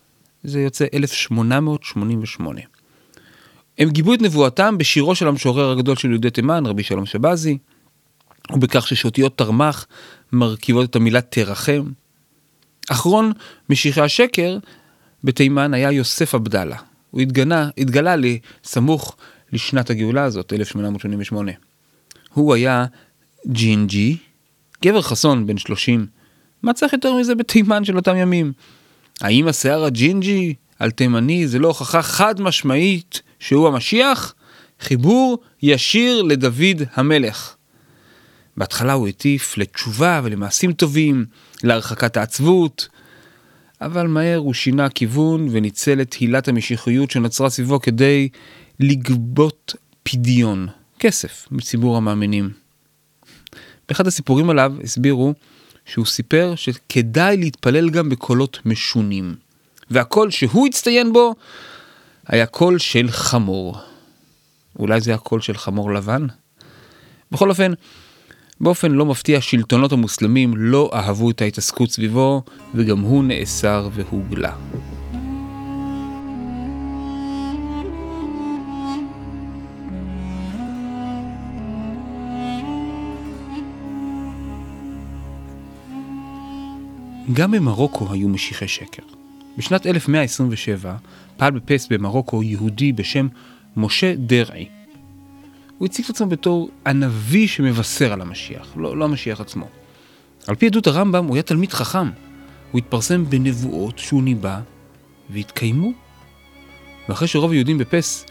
זה 0.43 0.61
יוצא 0.61 0.85
1888. 0.93 2.61
הם 3.77 3.89
גיבו 3.89 4.13
את 4.13 4.21
נבואתם 4.21 4.77
בשירו 4.77 5.15
של 5.15 5.27
המשורר 5.27 5.71
הגדול 5.71 5.95
של 5.95 6.09
יהודי 6.09 6.29
תימן, 6.29 6.65
רבי 6.65 6.83
שלום 6.83 7.05
שבזי, 7.05 7.57
ובכך 8.53 8.87
ששאותיות 8.87 9.37
תרמ"ח 9.37 9.85
מרכיבות 10.31 10.89
את 10.89 10.95
המילה 10.95 11.21
תרחם. 11.21 11.83
אחרון 12.89 13.31
משיחי 13.69 14.01
השקר 14.01 14.57
בתימן 15.23 15.73
היה 15.73 15.91
יוסף 15.91 16.35
עבדאללה. 16.35 16.77
הוא 17.11 17.21
התגנה, 17.21 17.69
התגלה 17.77 18.15
לי 18.15 18.39
סמוך 18.63 19.17
לשנת 19.53 19.89
הגאולה 19.89 20.23
הזאת, 20.23 20.53
1888. 20.53 21.51
הוא 22.33 22.53
היה 22.53 22.85
ג'ינג'י, 23.47 24.17
גבר 24.83 25.01
חסון 25.01 25.47
בן 25.47 25.57
30. 25.57 26.07
מה 26.63 26.73
צריך 26.73 26.93
יותר 26.93 27.13
מזה 27.13 27.35
בתימן 27.35 27.83
של 27.83 27.95
אותם 27.95 28.15
ימים? 28.15 28.53
האם 29.21 29.47
השיער 29.47 29.83
הג'ינג'י 29.83 30.53
על 30.79 30.91
תימני 30.91 31.47
זה 31.47 31.59
לא 31.59 31.67
הוכחה 31.67 32.01
חד 32.01 32.41
משמעית 32.41 33.21
שהוא 33.39 33.67
המשיח? 33.67 34.35
חיבור 34.79 35.37
ישיר 35.61 36.21
לדוד 36.21 36.81
המלך. 36.93 37.55
בהתחלה 38.57 38.93
הוא 38.93 39.07
הטיף 39.07 39.57
לתשובה 39.57 40.21
ולמעשים 40.23 40.73
טובים, 40.73 41.25
להרחקת 41.63 42.17
העצבות, 42.17 42.87
אבל 43.81 44.07
מהר 44.07 44.37
הוא 44.37 44.53
שינה 44.53 44.89
כיוון 44.89 45.47
וניצל 45.51 46.01
את 46.01 46.13
הילת 46.13 46.47
המשיחיות 46.47 47.11
שנוצרה 47.11 47.49
סביבו 47.49 47.81
כדי 47.81 48.29
לגבות 48.79 49.75
פדיון, 50.03 50.67
כסף, 50.99 51.47
מציבור 51.51 51.97
המאמינים. 51.97 52.49
באחד 53.87 54.07
הסיפורים 54.07 54.49
עליו 54.49 54.73
הסבירו 54.83 55.33
שהוא 55.85 56.05
סיפר 56.05 56.53
שכדאי 56.55 57.37
להתפלל 57.37 57.89
גם 57.89 58.09
בקולות 58.09 58.59
משונים, 58.65 59.35
והקול 59.89 60.31
שהוא 60.31 60.67
הצטיין 60.67 61.13
בו 61.13 61.35
היה 62.27 62.45
קול 62.45 62.77
של 62.77 63.11
חמור. 63.11 63.77
אולי 64.79 65.01
זה 65.01 65.13
הקול 65.13 65.41
של 65.41 65.57
חמור 65.57 65.93
לבן? 65.93 66.27
בכל 67.31 67.49
אופן, 67.49 67.71
באופן 68.61 68.91
לא 68.91 69.05
מפתיע 69.05 69.41
שלטונות 69.41 69.91
המוסלמים 69.91 70.53
לא 70.57 70.91
אהבו 70.93 71.29
את 71.29 71.41
ההתעסקות 71.41 71.91
סביבו, 71.91 72.43
וגם 72.75 72.99
הוא 72.99 73.23
נאסר 73.23 73.89
והוגלה. 73.93 74.55
גם 87.33 87.51
במרוקו 87.51 88.07
היו 88.11 88.29
משיחי 88.29 88.67
שקר. 88.67 89.03
בשנת 89.57 89.85
1127 89.85 90.95
פעל 91.37 91.51
בפס 91.51 91.87
במרוקו 91.87 92.43
יהודי 92.43 92.93
בשם 92.93 93.27
משה 93.77 94.15
דרעי. 94.15 94.69
הוא 95.77 95.85
הציג 95.85 96.05
את 96.05 96.09
עצמו 96.09 96.27
בתור 96.27 96.69
הנביא 96.85 97.47
שמבשר 97.47 98.13
על 98.13 98.21
המשיח, 98.21 98.67
לא, 98.75 98.97
לא 98.97 99.05
המשיח 99.05 99.41
עצמו. 99.41 99.67
על 100.47 100.55
פי 100.55 100.65
עדות 100.65 100.87
הרמב"ם 100.87 101.25
הוא 101.25 101.35
היה 101.35 101.43
תלמיד 101.43 101.73
חכם. 101.73 102.09
הוא 102.71 102.79
התפרסם 102.79 103.29
בנבואות 103.29 103.99
שהוא 103.99 104.23
ניבא 104.23 104.59
והתקיימו. 105.29 105.91
ואחרי 107.09 107.27
שרוב 107.27 107.51
היהודים 107.51 107.77
בפס 107.77 108.25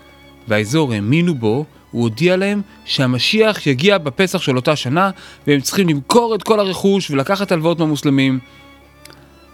והאזור 0.48 0.92
האמינו 0.92 1.34
בו, 1.34 1.64
הוא 1.90 2.02
הודיע 2.02 2.36
להם 2.36 2.62
שהמשיח 2.84 3.66
יגיע 3.66 3.98
בפסח 3.98 4.42
של 4.42 4.56
אותה 4.56 4.76
שנה 4.76 5.10
והם 5.46 5.60
צריכים 5.60 5.88
למכור 5.88 6.34
את 6.34 6.42
כל 6.42 6.60
הרכוש 6.60 7.10
ולקחת 7.10 7.52
הלוואות 7.52 7.78
מהמוסלמים. 7.78 8.38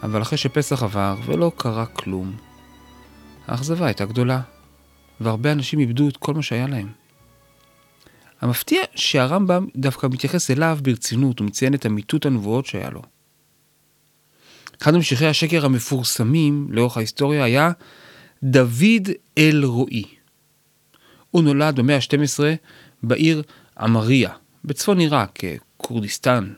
אבל 0.02 0.22
אחרי 0.22 0.38
שפסח 0.38 0.82
עבר 0.82 1.16
ולא 1.26 1.52
קרה 1.56 1.86
כלום, 1.86 2.36
האכזבה 3.46 3.86
הייתה 3.86 4.04
גדולה, 4.04 4.40
והרבה 5.20 5.52
אנשים 5.52 5.78
איבדו 5.78 6.08
את 6.08 6.16
כל 6.16 6.34
מה 6.34 6.42
שהיה 6.42 6.66
להם. 6.66 6.92
המפתיע 8.40 8.82
שהרמב"ם 8.94 9.66
דווקא 9.76 10.06
מתייחס 10.06 10.50
אליו 10.50 10.78
ברצינות 10.82 11.40
ומציין 11.40 11.74
את 11.74 11.86
אמיתות 11.86 12.26
הנבואות 12.26 12.66
שהיה 12.66 12.90
לו. 12.90 13.02
אחד 14.82 14.94
ממשיכי 14.94 15.26
השקר 15.26 15.64
המפורסמים 15.64 16.66
לאורך 16.70 16.96
ההיסטוריה 16.96 17.44
היה 17.44 17.70
דוד 18.42 19.08
אל-רועי. 19.38 20.04
הוא 21.30 21.42
נולד 21.42 21.76
במאה 21.76 21.96
ה-12 21.96 22.40
בעיר 23.02 23.42
עמריה, 23.78 24.30
בצפון 24.64 24.98
עיראק, 24.98 25.38
כורדיסטן, 25.76 26.52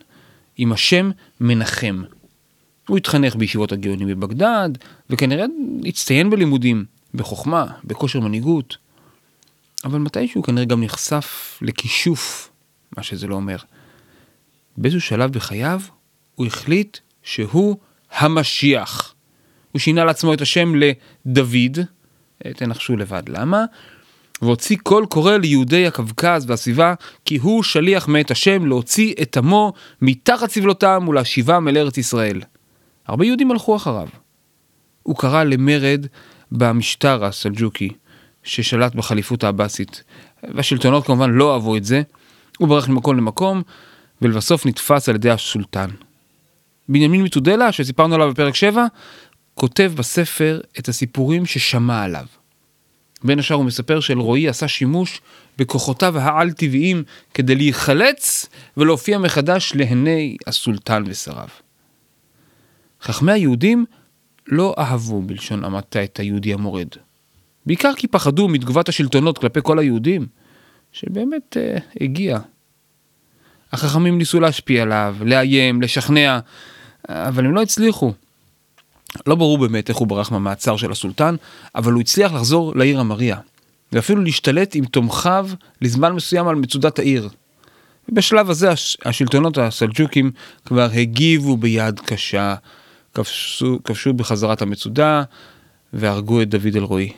עם 0.56 0.72
השם 0.72 1.10
מנחם. 1.40 2.02
הוא 2.92 2.96
התחנך 2.96 3.36
בישיבות 3.36 3.72
הגאונים 3.72 4.08
בבגדד, 4.08 4.70
וכנראה 5.10 5.44
הצטיין 5.86 6.30
בלימודים, 6.30 6.84
בחוכמה, 7.14 7.66
בכושר 7.84 8.20
מנהיגות. 8.20 8.76
אבל 9.84 9.98
מתישהו 9.98 10.42
כנראה 10.42 10.64
גם 10.64 10.82
נחשף 10.82 11.58
לכישוף, 11.62 12.50
מה 12.96 13.02
שזה 13.02 13.26
לא 13.26 13.34
אומר. 13.34 13.56
באיזשהו 14.76 15.00
שלב 15.00 15.32
בחייו 15.32 15.80
הוא 16.34 16.46
החליט 16.46 16.98
שהוא 17.22 17.76
המשיח. 18.12 19.14
הוא 19.72 19.80
שינה 19.80 20.04
לעצמו 20.04 20.34
את 20.34 20.40
השם 20.40 20.72
לדוד, 20.74 21.78
תנחשו 22.56 22.96
לבד 22.96 23.22
למה, 23.28 23.64
והוציא 24.42 24.76
קול 24.82 25.06
קורא 25.06 25.36
ליהודי 25.36 25.86
הקווקז 25.86 26.44
והסביבה, 26.46 26.94
כי 27.24 27.36
הוא 27.36 27.62
שליח 27.62 28.08
מאת 28.08 28.30
השם 28.30 28.66
להוציא 28.66 29.14
את 29.22 29.36
עמו 29.36 29.72
מתחת 30.02 30.50
סבלותם 30.50 31.04
ולהשיבם 31.08 31.68
אל 31.68 31.76
ארץ 31.76 31.98
ישראל. 31.98 32.42
הרבה 33.06 33.26
יהודים 33.26 33.50
הלכו 33.50 33.76
אחריו. 33.76 34.08
הוא 35.02 35.16
קרא 35.16 35.44
למרד 35.44 36.06
במשטר 36.52 37.24
הסלג'וקי, 37.24 37.88
ששלט 38.42 38.94
בחליפות 38.94 39.44
העבאסית, 39.44 40.02
והשלטונות 40.54 41.06
כמובן 41.06 41.30
לא 41.30 41.54
אהבו 41.54 41.76
את 41.76 41.84
זה. 41.84 42.02
הוא 42.58 42.68
ברח 42.68 42.88
ממקום 42.88 43.16
למקום, 43.16 43.62
ולבסוף 44.22 44.66
נתפס 44.66 45.08
על 45.08 45.14
ידי 45.14 45.30
הסולטן. 45.30 45.90
בנימין 46.88 47.22
מתודלה, 47.22 47.72
שסיפרנו 47.72 48.14
עליו 48.14 48.30
בפרק 48.30 48.54
7, 48.54 48.86
כותב 49.54 49.92
בספר 49.96 50.60
את 50.78 50.88
הסיפורים 50.88 51.46
ששמע 51.46 52.02
עליו. 52.02 52.26
בין 53.24 53.38
השאר 53.38 53.56
הוא 53.56 53.64
מספר 53.64 54.00
שאלרועי 54.00 54.48
עשה 54.48 54.68
שימוש 54.68 55.20
בכוחותיו 55.58 56.18
העל-טבעיים 56.18 57.02
כדי 57.34 57.54
להיחלץ 57.54 58.48
ולהופיע 58.76 59.18
מחדש 59.18 59.72
לעיני 59.74 60.36
הסולטן 60.46 61.02
ושריו. 61.06 61.48
חכמי 63.02 63.32
היהודים 63.32 63.84
לא 64.46 64.74
אהבו 64.78 65.22
בלשון 65.22 65.64
המעטה 65.64 66.04
את 66.04 66.20
היהודי 66.20 66.52
המורד. 66.52 66.88
בעיקר 67.66 67.92
כי 67.96 68.06
פחדו 68.06 68.48
מתגובת 68.48 68.88
השלטונות 68.88 69.38
כלפי 69.38 69.60
כל 69.62 69.78
היהודים, 69.78 70.26
שבאמת 70.92 71.56
אה, 71.56 71.78
הגיע. 72.00 72.38
החכמים 73.72 74.18
ניסו 74.18 74.40
להשפיע 74.40 74.82
עליו, 74.82 75.16
לאיים, 75.20 75.82
לשכנע, 75.82 76.38
אבל 77.08 77.46
הם 77.46 77.54
לא 77.54 77.62
הצליחו. 77.62 78.12
לא 79.26 79.34
ברור 79.34 79.58
באמת 79.58 79.88
איך 79.88 79.96
הוא 79.96 80.08
ברח 80.08 80.32
מהמעצר 80.32 80.76
של 80.76 80.90
הסולטן, 80.90 81.36
אבל 81.74 81.92
הוא 81.92 82.00
הצליח 82.00 82.32
לחזור 82.32 82.72
לעיר 82.76 83.00
המריה, 83.00 83.36
ואפילו 83.92 84.22
להשתלט 84.22 84.74
עם 84.74 84.84
תומכיו 84.84 85.48
לזמן 85.80 86.12
מסוים 86.12 86.48
על 86.48 86.54
מצודת 86.56 86.98
העיר. 86.98 87.28
ובשלב 88.08 88.50
הזה 88.50 88.70
הש... 88.70 88.96
השלטונות 89.04 89.58
הסלג'וקים 89.58 90.30
כבר 90.64 90.88
הגיבו 90.94 91.56
ביד 91.56 92.00
קשה, 92.00 92.54
כבשו, 93.14 94.12
בחזרת 94.16 94.62
המצודה 94.62 95.22
והרגו 95.92 96.42
את 96.42 96.48
דוד 96.48 96.76
אלרועי. 96.76 97.12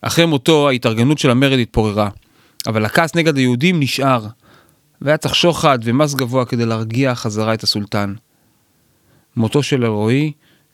אחרי 0.00 0.26
מותו 0.26 0.68
ההתארגנות 0.68 1.18
של 1.18 1.30
המרד 1.30 1.58
התפוררה, 1.58 2.08
אבל 2.66 2.84
הכעס 2.84 3.14
נגד 3.14 3.36
היהודים 3.36 3.80
נשאר, 3.80 4.26
והיה 5.02 5.16
צריך 5.16 5.34
שוחד 5.34 5.78
ומס 5.82 6.14
גבוה 6.14 6.44
כדי 6.44 6.66
להרגיע 6.66 7.14
חזרה 7.14 7.54
את 7.54 7.62
הסולטן. 7.62 8.14
מותו 9.36 9.62
של 9.62 9.84
אלרועי 9.84 10.32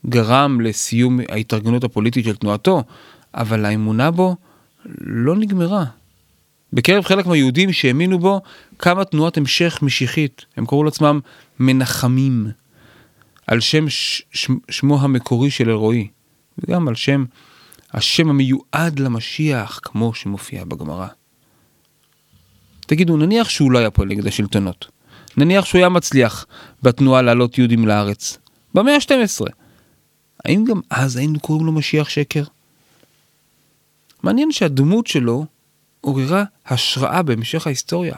גרם 0.08 0.60
לסיום 0.60 1.20
ההתארגנות 1.28 1.84
הפוליטית 1.84 2.24
של 2.24 2.36
תנועתו, 2.36 2.82
אבל 3.34 3.64
האמונה 3.64 4.10
בו 4.10 4.36
לא 5.00 5.36
נגמרה. 5.36 5.84
בקרב 6.72 7.04
חלק 7.04 7.26
מהיהודים 7.26 7.72
שהאמינו 7.72 8.18
בו 8.18 8.40
קמה 8.76 9.04
תנועת 9.04 9.36
המשך 9.36 9.78
משיחית, 9.82 10.44
הם 10.56 10.66
קראו 10.66 10.84
לעצמם 10.84 11.20
מנחמים, 11.60 12.46
על 13.46 13.60
שם 13.60 13.88
ש- 13.88 14.22
ש- 14.32 14.50
שמו 14.70 15.02
המקורי 15.02 15.50
של 15.50 15.70
אלרועי, 15.70 16.08
וגם 16.58 16.88
על 16.88 16.94
שם 16.94 17.24
השם 17.92 18.30
המיועד 18.30 18.98
למשיח, 18.98 19.80
כמו 19.82 20.14
שמופיע 20.14 20.64
בגמרא. 20.64 21.06
תגידו, 22.86 23.16
נניח 23.16 23.48
שהוא 23.48 23.72
לא 23.72 23.78
היה 23.78 23.90
פועל 23.90 24.08
נגד 24.08 24.26
השלטונות. 24.26 24.90
נניח 25.36 25.64
שהוא 25.64 25.78
היה 25.78 25.88
מצליח 25.88 26.46
בתנועה 26.82 27.22
להעלות 27.22 27.58
יהודים 27.58 27.86
לארץ. 27.86 28.38
במאה 28.74 28.94
ה-12. 28.94 29.46
האם 30.44 30.64
גם 30.64 30.80
אז 30.90 31.16
היינו 31.16 31.40
קוראים 31.40 31.66
לו 31.66 31.72
משיח 31.72 32.08
שקר? 32.08 32.42
מעניין 34.22 34.52
שהדמות 34.52 35.06
שלו 35.06 35.46
עוררה 36.00 36.44
השראה 36.66 37.22
בהמשך 37.22 37.66
ההיסטוריה. 37.66 38.16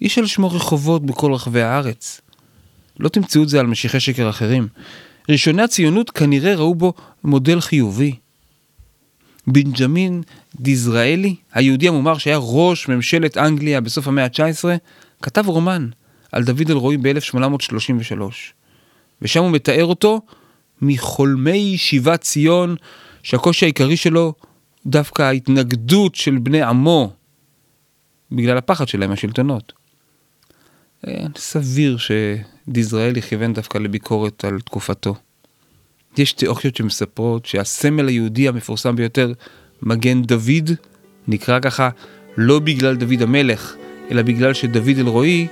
יש 0.00 0.18
על 0.18 0.26
שמו 0.26 0.50
רחובות 0.50 1.06
בכל 1.06 1.32
רחבי 1.32 1.62
הארץ. 1.62 2.20
לא 3.00 3.08
תמצאו 3.08 3.42
את 3.42 3.48
זה 3.48 3.60
על 3.60 3.66
משיחי 3.66 4.00
שקר 4.00 4.30
אחרים. 4.30 4.68
ראשוני 5.28 5.62
הציונות 5.62 6.10
כנראה 6.10 6.54
ראו 6.54 6.74
בו 6.74 6.92
מודל 7.24 7.60
חיובי. 7.60 8.14
בנג'מין 9.46 10.22
דיזראלי, 10.60 11.34
היהודי 11.52 11.88
המומר 11.88 12.18
שהיה 12.18 12.38
ראש 12.40 12.88
ממשלת 12.88 13.36
אנגליה 13.36 13.80
בסוף 13.80 14.08
המאה 14.08 14.24
ה-19, 14.24 14.64
כתב 15.22 15.44
רומן 15.46 15.88
על 16.32 16.44
דוד 16.44 16.70
אלרועי 16.70 16.96
ב-1833, 16.96 18.20
ושם 19.22 19.42
הוא 19.42 19.50
מתאר 19.50 19.84
אותו 19.84 20.20
מחולמי 20.82 21.78
שיבת 21.78 22.20
ציון, 22.20 22.76
שהקושי 23.22 23.64
העיקרי 23.64 23.96
שלו 23.96 24.34
דווקא 24.86 25.22
ההתנגדות 25.22 26.14
של 26.14 26.38
בני 26.38 26.62
עמו, 26.62 27.12
בגלל 28.32 28.58
הפחד 28.58 28.88
שלהם 28.88 29.10
מהשלטונות. 29.10 29.72
אה, 31.06 31.26
סביר 31.36 31.96
שדיזראלי 31.98 33.22
כיוון 33.22 33.52
דווקא 33.52 33.78
לביקורת 33.78 34.44
על 34.44 34.60
תקופתו. 34.60 35.14
יש 36.18 36.32
תיאוריות 36.32 36.76
שמספרות 36.76 37.46
שהסמל 37.46 38.08
היהודי 38.08 38.48
המפורסם 38.48 38.96
ביותר, 38.96 39.32
מגן 39.82 40.22
דוד, 40.22 40.70
נקרא 41.28 41.60
ככה 41.60 41.90
לא 42.36 42.58
בגלל 42.58 42.96
דוד 42.96 43.22
המלך, 43.22 43.74
אלא 44.10 44.22
בגלל 44.22 44.54
שדוד 44.54 44.98
אלרועי 44.98 45.46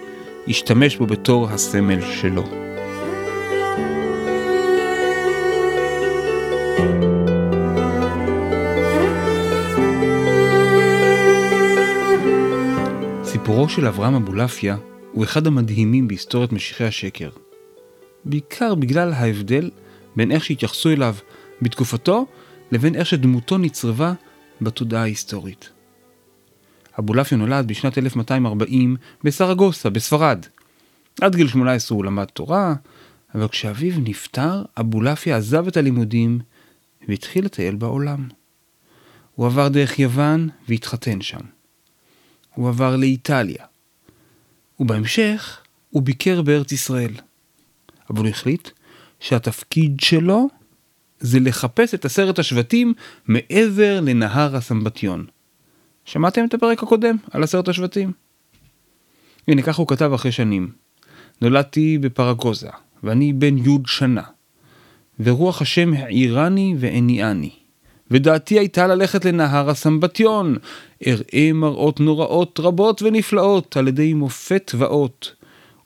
השתמש 0.48 0.96
בו 0.96 1.06
בתור 1.06 1.48
הסמל 1.50 2.00
שלו. 2.00 2.44
סיפורו 13.24 13.68
של 13.68 13.86
אברהם 13.86 14.14
אבולעפיה 14.14 14.76
הוא 15.14 15.24
אחד 15.24 15.46
המדהימים 15.46 16.08
בהיסטוריית 16.08 16.52
משיחי 16.52 16.84
השקר. 16.84 17.30
בעיקר 18.24 18.74
בגלל 18.74 19.12
ההבדל 19.12 19.70
בין 20.16 20.30
איך 20.30 20.44
שהתייחסו 20.44 20.90
אליו 20.90 21.14
בתקופתו 21.62 22.26
לבין 22.72 22.94
איך 22.94 23.06
שדמותו 23.06 23.58
נצרבה 23.58 24.12
בתודעה 24.60 25.02
ההיסטורית. 25.02 25.70
אבולעפיה 26.98 27.38
נולד 27.38 27.68
בשנת 27.68 27.98
1240 27.98 28.96
בסרגוסה, 29.24 29.90
בספרד. 29.90 30.46
עד 31.20 31.36
גיל 31.36 31.48
18 31.48 31.96
הוא 31.96 32.04
למד 32.04 32.24
תורה, 32.24 32.74
אבל 33.34 33.48
כשאביו 33.48 33.94
נפטר, 33.98 34.62
אבולעפיה 34.80 35.36
עזב 35.36 35.66
את 35.66 35.76
הלימודים 35.76 36.40
והתחיל 37.08 37.44
לטייל 37.44 37.74
בעולם. 37.74 38.28
הוא 39.34 39.46
עבר 39.46 39.68
דרך 39.68 39.98
יוון 39.98 40.48
והתחתן 40.68 41.20
שם. 41.20 41.40
הוא 42.54 42.68
עבר 42.68 42.96
לאיטליה. 42.96 43.64
ובהמשך 44.80 45.60
הוא 45.90 46.02
ביקר 46.02 46.42
בארץ 46.42 46.72
ישראל. 46.72 47.12
אבל 48.10 48.18
הוא 48.18 48.28
החליט 48.28 48.68
שהתפקיד 49.20 50.00
שלו 50.00 50.48
זה 51.20 51.40
לחפש 51.40 51.94
את 51.94 52.04
עשרת 52.04 52.38
השבטים 52.38 52.94
מעבר 53.26 54.00
לנהר 54.00 54.56
הסמבטיון. 54.56 55.26
שמעתם 56.04 56.44
את 56.44 56.54
הפרק 56.54 56.82
הקודם 56.82 57.16
על 57.30 57.42
עשרת 57.42 57.68
השבטים? 57.68 58.12
הנה 59.48 59.62
ככה 59.62 59.82
הוא 59.82 59.88
כתב 59.88 60.12
אחרי 60.14 60.32
שנים. 60.32 60.72
נולדתי 61.40 61.98
בפרגוזה, 61.98 62.68
ואני 63.02 63.32
בן 63.32 63.58
י' 63.58 63.78
שנה. 63.86 64.22
ורוח 65.20 65.62
השם 65.62 65.92
העירני 65.94 66.74
והניעני. 66.78 67.63
ודעתי 68.10 68.58
הייתה 68.58 68.86
ללכת 68.86 69.24
לנהר 69.24 69.70
הסמבטיון, 69.70 70.56
אראה 71.06 71.52
מראות 71.54 72.00
נוראות 72.00 72.60
רבות 72.60 73.02
ונפלאות 73.02 73.76
על 73.76 73.88
ידי 73.88 74.14
מופת 74.14 74.72
ואות, 74.78 75.32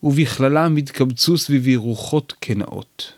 ובכללם 0.03 0.77
התקבצו 0.77 1.39
סביבי 1.39 1.77
רוחות 1.77 2.35
קנאות. 2.41 3.13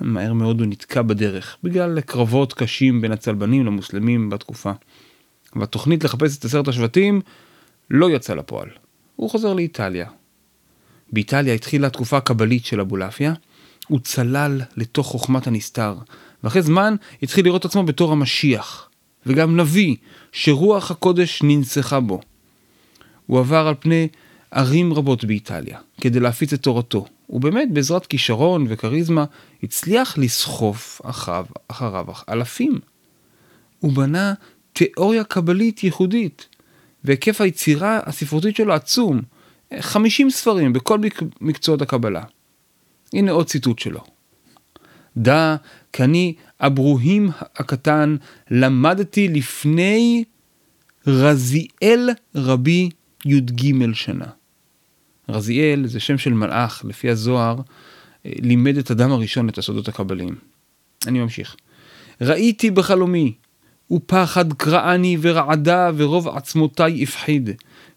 מהר 0.00 0.32
מאוד 0.32 0.60
הוא 0.60 0.66
נתקע 0.66 1.02
בדרך, 1.02 1.56
בגלל 1.62 2.00
קרבות 2.00 2.52
קשים 2.52 3.00
בין 3.00 3.12
הצלבנים 3.12 3.66
למוסלמים 3.66 4.30
בתקופה. 4.30 4.72
והתוכנית 5.56 6.04
לחפש 6.04 6.38
את 6.38 6.44
עשרת 6.44 6.68
השבטים 6.68 7.20
לא 7.90 8.10
יצאה 8.10 8.36
לפועל. 8.36 8.68
הוא 9.16 9.30
חוזר 9.30 9.54
לאיטליה. 9.54 10.06
באיטליה 11.12 11.54
התחילה 11.54 11.86
התקופה 11.86 12.16
הקבלית 12.16 12.64
של 12.64 12.80
אבולעפיה, 12.80 13.34
הוא 13.88 14.00
צלל 14.00 14.60
לתוך 14.76 15.06
חוכמת 15.06 15.46
הנסתר, 15.46 15.94
ואחרי 16.44 16.62
זמן 16.62 16.94
התחיל 17.22 17.44
לראות 17.44 17.64
עצמו 17.64 17.82
בתור 17.82 18.12
המשיח, 18.12 18.88
וגם 19.26 19.60
נביא, 19.60 19.96
שרוח 20.32 20.90
הקודש 20.90 21.42
ננצחה 21.42 22.00
בו. 22.00 22.20
הוא 23.26 23.38
עבר 23.38 23.66
על 23.66 23.74
פני 23.80 24.08
ערים 24.50 24.92
רבות 24.92 25.24
באיטליה, 25.24 25.78
כדי 26.00 26.20
להפיץ 26.20 26.52
את 26.52 26.62
תורתו, 26.62 27.06
ובאמת 27.30 27.72
בעזרת 27.72 28.06
כישרון 28.06 28.66
וכריזמה 28.68 29.24
הצליח 29.62 30.18
לסחוף 30.18 31.00
אחריו, 31.04 31.46
אחריו 31.68 32.06
אלפים. 32.28 32.78
הוא 33.80 33.92
בנה 33.92 34.34
תיאוריה 34.72 35.24
קבלית 35.24 35.84
ייחודית, 35.84 36.48
והיקף 37.04 37.40
היצירה 37.40 38.00
הספרותית 38.06 38.56
שלו 38.56 38.72
עצום, 38.72 39.20
50 39.80 40.30
ספרים 40.30 40.72
בכל 40.72 40.98
מקצועות 41.40 41.82
הקבלה. 41.82 42.22
הנה 43.12 43.32
עוד 43.32 43.46
ציטוט 43.46 43.78
שלו. 43.78 44.00
דע 45.16 45.56
כי 45.92 46.04
אני 46.04 46.34
אברהים 46.60 47.30
הקטן 47.56 48.16
למדתי 48.50 49.28
לפני 49.28 50.24
רזיאל 51.06 52.10
רבי 52.34 52.88
י"ג 53.24 53.92
שנה. 53.92 54.26
רזיאל 55.28 55.86
זה 55.86 56.00
שם 56.00 56.18
של 56.18 56.32
מלאך, 56.32 56.82
לפי 56.84 57.10
הזוהר, 57.10 57.56
אה, 58.26 58.32
לימד 58.42 58.76
את 58.76 58.90
אדם 58.90 59.12
הראשון 59.12 59.48
את 59.48 59.58
הסודות 59.58 59.88
הקבליים. 59.88 60.34
אני 61.06 61.18
ממשיך. 61.18 61.56
ראיתי 62.20 62.70
בחלומי, 62.70 63.34
ופחד 63.90 64.52
קרעני 64.52 65.16
ורעדה 65.20 65.90
ורוב 65.96 66.28
עצמותי 66.28 67.02
הפחיד, 67.02 67.50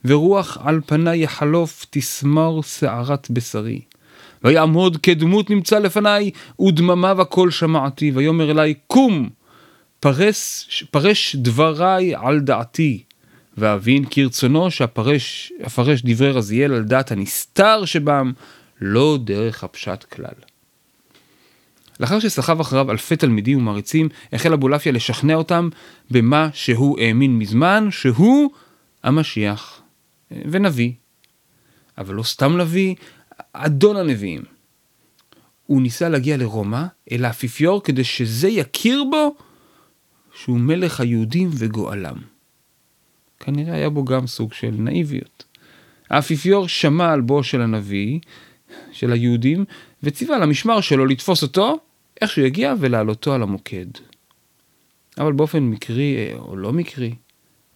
ורוח 0.05 0.57
על 0.63 0.81
פניי 0.85 1.23
יחלוף 1.23 1.85
תסמור 1.89 2.63
שערת 2.63 3.27
בשרי. 3.29 3.81
ויעמוד 4.43 4.97
כדמות 4.97 5.49
נמצא 5.49 5.79
לפניי, 5.79 6.31
ודממה 6.61 7.13
וקול 7.21 7.51
שמעתי, 7.51 8.11
ויאמר 8.15 8.51
אלי, 8.51 8.73
קום, 8.87 9.29
פרס, 9.99 10.67
פרש 10.91 11.35
דבריי 11.35 12.15
על 12.15 12.39
דעתי. 12.39 13.03
ואבין 13.57 14.05
כרצונו 14.09 14.71
שאפרש 14.71 16.01
דברי 16.05 16.31
רזיאל 16.31 16.73
על 16.73 16.83
דעת 16.83 17.11
הנסתר 17.11 17.85
שבם, 17.85 18.31
לא 18.81 19.17
דרך 19.23 19.63
הפשט 19.63 20.03
כלל. 20.03 20.33
לאחר 21.99 22.19
שסחב 22.19 22.59
אחריו 22.59 22.91
אלפי 22.91 23.15
תלמידים 23.15 23.57
ומעריצים, 23.57 24.09
החל 24.33 24.53
אבולעפיה 24.53 24.91
לשכנע 24.91 25.35
אותם 25.35 25.69
במה 26.11 26.49
שהוא 26.53 26.99
האמין 26.99 27.39
מזמן, 27.39 27.87
שהוא 27.91 28.51
המשיח 29.03 29.81
ונביא. 30.31 30.91
אבל 31.97 32.13
לא 32.13 32.23
סתם 32.23 32.57
נביא, 32.57 32.95
אדון 33.53 33.95
הנביאים. 33.95 34.41
הוא 35.65 35.81
ניסה 35.81 36.09
להגיע 36.09 36.37
לרומא, 36.37 36.83
אל 37.11 37.25
האפיפיור, 37.25 37.83
כדי 37.83 38.03
שזה 38.03 38.47
יכיר 38.47 39.03
בו 39.11 39.35
שהוא 40.33 40.59
מלך 40.59 40.99
היהודים 40.99 41.49
וגואלם. 41.53 42.15
כנראה 43.39 43.75
היה 43.75 43.89
בו 43.89 44.05
גם 44.05 44.27
סוג 44.27 44.53
של 44.53 44.71
נאיביות. 44.71 45.43
האפיפיור 46.09 46.67
שמע 46.67 47.11
על 47.11 47.21
בו 47.21 47.43
של 47.43 47.61
הנביא, 47.61 48.19
של 48.91 49.11
היהודים, 49.11 49.65
וציווה 50.03 50.39
למשמר 50.39 50.81
שלו 50.81 51.05
לתפוס 51.05 51.43
אותו, 51.43 51.79
איך 52.21 52.31
שהוא 52.31 52.45
יגיע 52.45 52.73
ולהעלותו 52.79 53.33
על 53.33 53.43
המוקד. 53.43 53.85
אבל 55.17 55.31
באופן 55.31 55.63
מקרי 55.63 56.33
או 56.33 56.57
לא 56.57 56.73
מקרי, 56.73 57.15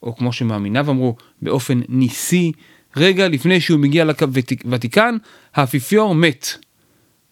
או 0.03 0.15
כמו 0.15 0.33
שמאמיניו 0.33 0.89
אמרו, 0.89 1.15
באופן 1.41 1.81
ניסי, 1.89 2.51
רגע 2.95 3.27
לפני 3.27 3.61
שהוא 3.61 3.79
מגיע 3.79 4.05
לוותיקן, 4.05 5.17
האפיפיור 5.53 6.15
מת, 6.15 6.47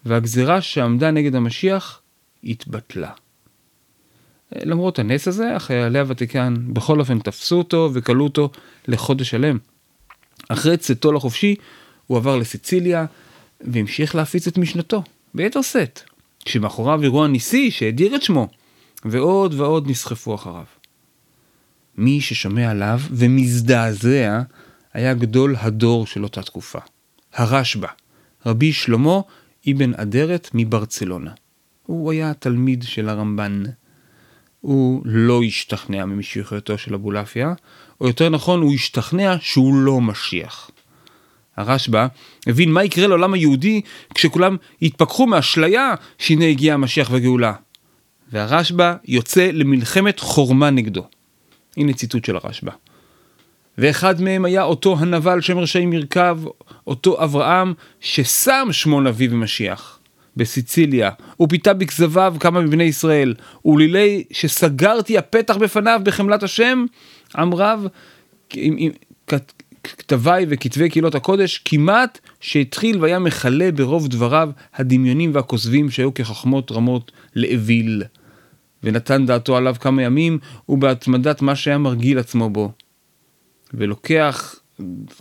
והגזרה 0.05 0.61
שעמדה 0.61 1.11
נגד 1.11 1.35
המשיח 1.35 2.01
התבטלה. 2.43 3.11
למרות 4.51 4.99
הנס 4.99 5.27
הזה, 5.27 5.55
חיילי 5.57 5.99
הוותיקן 5.99 6.53
בכל 6.73 6.99
אופן 6.99 7.19
תפסו 7.19 7.57
אותו 7.57 7.89
וכלו 7.93 8.23
אותו 8.23 8.49
לחודש 8.87 9.29
שלם. 9.29 9.57
אחרי 10.49 10.77
צאתו 10.77 11.11
לחופשי, 11.11 11.55
הוא 12.07 12.17
עבר 12.17 12.37
לסיציליה 12.37 13.05
והמשיך 13.61 14.15
להפיץ 14.15 14.47
את 14.47 14.57
משנתו, 14.57 15.03
ביתר 15.33 15.61
שאת, 15.61 16.01
כשמאחוריו 16.45 17.03
אירוע 17.03 17.27
ניסי 17.27 17.71
שהדיר 17.71 18.15
את 18.15 18.23
שמו, 18.23 18.47
ועוד 19.05 19.53
ועוד 19.53 19.89
נסחפו 19.89 20.35
אחריו. 20.35 20.63
מי 21.97 22.21
ששומע 22.21 22.71
עליו 22.71 22.99
ומזדעזע 23.11 24.41
היה 24.95 25.13
גדול 25.13 25.55
הדור 25.59 26.07
של 26.07 26.23
אותה 26.23 26.41
תקופה, 26.41 26.79
הרשב"א, 27.33 27.87
רבי 28.45 28.73
שלמה 28.73 29.19
אבן 29.71 29.93
אדרת 29.93 30.49
מברצלונה. 30.53 31.31
הוא 31.85 32.11
היה 32.11 32.33
תלמיד 32.33 32.83
של 32.87 33.09
הרמב"ן. 33.09 33.63
הוא 34.61 35.01
לא 35.05 35.43
השתכנע 35.43 36.05
ממשיכותו 36.05 36.77
של 36.77 36.93
אבולעפיה, 36.93 37.53
או 38.01 38.07
יותר 38.07 38.29
נכון, 38.29 38.61
הוא 38.61 38.73
השתכנע 38.73 39.35
שהוא 39.39 39.75
לא 39.75 40.01
משיח. 40.01 40.69
הרשב"א 41.57 42.07
הבין 42.47 42.71
מה 42.71 42.83
יקרה 42.83 43.07
לעולם 43.07 43.33
היהודי 43.33 43.81
כשכולם 44.13 44.57
יתפכחו 44.81 45.27
מאשליה 45.27 45.93
שהנה 46.17 46.45
הגיע 46.45 46.73
המשיח 46.73 47.09
והגאולה. 47.11 47.53
והרשב"א 48.31 48.93
יוצא 49.05 49.49
למלחמת 49.53 50.19
חורמה 50.19 50.69
נגדו. 50.69 51.07
הנה 51.77 51.93
ציטוט 51.93 52.25
של 52.25 52.35
הרשב"א. 52.35 52.94
ואחד 53.77 54.21
מהם 54.21 54.45
היה 54.45 54.63
אותו 54.63 54.95
הנבל 54.99 55.41
שם 55.41 55.57
רשעים 55.57 55.89
מרכב, 55.89 56.39
אותו 56.87 57.23
אברהם, 57.23 57.73
ששם 57.99 58.67
שמו 58.71 59.01
נביא 59.01 59.27
ומשיח. 59.31 59.99
בסיציליה, 60.37 61.09
ופיתה 61.41 61.73
בכזביו 61.73 62.35
כמה 62.39 62.61
מבני 62.61 62.83
ישראל, 62.83 63.33
ולילי 63.65 64.23
שסגרתי 64.31 65.17
הפתח 65.17 65.57
בפניו 65.57 66.01
בחמלת 66.03 66.43
השם, 66.43 66.85
עם, 68.53 68.91
כתביי 69.83 70.45
וכתבי 70.49 70.89
קהילות 70.89 71.15
הקודש, 71.15 71.61
כמעט 71.65 72.19
שהתחיל 72.39 72.97
והיה 73.01 73.19
מכלה 73.19 73.71
ברוב 73.71 74.07
דבריו 74.07 74.49
הדמיונים 74.75 75.31
והכוזבים 75.33 75.89
שהיו 75.89 76.13
כחכמות 76.13 76.71
רמות 76.71 77.11
לאוויל. 77.35 78.03
ונתן 78.83 79.25
דעתו 79.25 79.57
עליו 79.57 79.75
כמה 79.79 80.03
ימים, 80.03 80.39
ובהתמדת 80.69 81.41
מה 81.41 81.55
שהיה 81.55 81.77
מרגיל 81.77 82.19
עצמו 82.19 82.49
בו. 82.49 82.71
ולוקח 83.73 84.55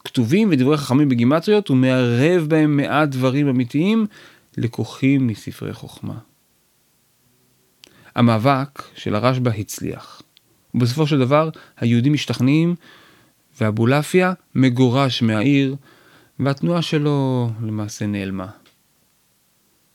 כתובים 0.05 0.49
ודברי 0.51 0.77
חכמים 0.77 1.09
בגימטריות 1.09 1.71
ומערב 1.71 2.47
בהם 2.49 2.77
מעט 2.77 3.09
דברים 3.09 3.49
אמיתיים 3.49 4.07
לקוחים 4.57 5.27
מספרי 5.27 5.73
חוכמה. 5.73 6.19
המאבק 8.15 8.83
של 8.95 9.15
הרשב"א 9.15 9.51
הצליח. 9.51 10.23
ובסופו 10.75 11.07
של 11.07 11.19
דבר 11.19 11.51
היהודים 11.77 12.13
משתכנעים 12.13 12.75
ואבולעפיה 13.61 14.33
מגורש 14.55 15.23
מהעיר 15.23 15.77
והתנועה 16.39 16.83
שלו 16.83 17.51
למעשה 17.63 18.07
נעלמה. 18.07 18.47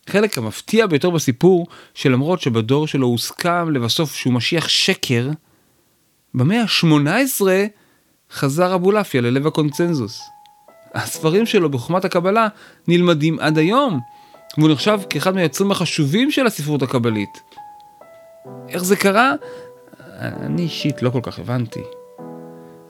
החלק 0.08 0.38
המפתיע 0.38 0.88
ביותר 0.88 1.10
בסיפור 1.10 1.68
שלמרות 1.94 2.42
שבדור 2.42 2.88
שלו 2.88 3.08
הוסכם 3.08 3.70
לבסוף 3.70 4.16
שהוא 4.16 4.34
משיח 4.34 4.68
שקר, 4.68 5.30
במאה 6.34 6.62
ה-18 6.62 7.42
חזר 8.32 8.76
אבולעפיה 8.76 9.22
ללב 9.22 9.48
הקונצנזוס. 9.48 10.30
הספרים 10.94 11.46
שלו 11.46 11.70
בחוכמת 11.70 12.06
הקבלה 12.06 12.48
נלמדים 12.88 13.40
עד 13.40 13.58
היום, 13.58 14.00
והוא 14.58 14.70
נחשב 14.70 15.00
כאחד 15.10 15.36
מהיוצרים 15.36 15.72
החשובים 15.72 16.32
של 16.32 16.46
הספרות 16.46 16.82
הקבלית. 16.82 17.42
איך 18.70 18.84
זה 18.84 18.96
קרה? 18.96 19.34
אני 20.20 20.62
אישית 20.62 21.02
לא 21.02 21.10
כל 21.10 21.20
כך 21.24 21.40
הבנתי. 21.40 21.84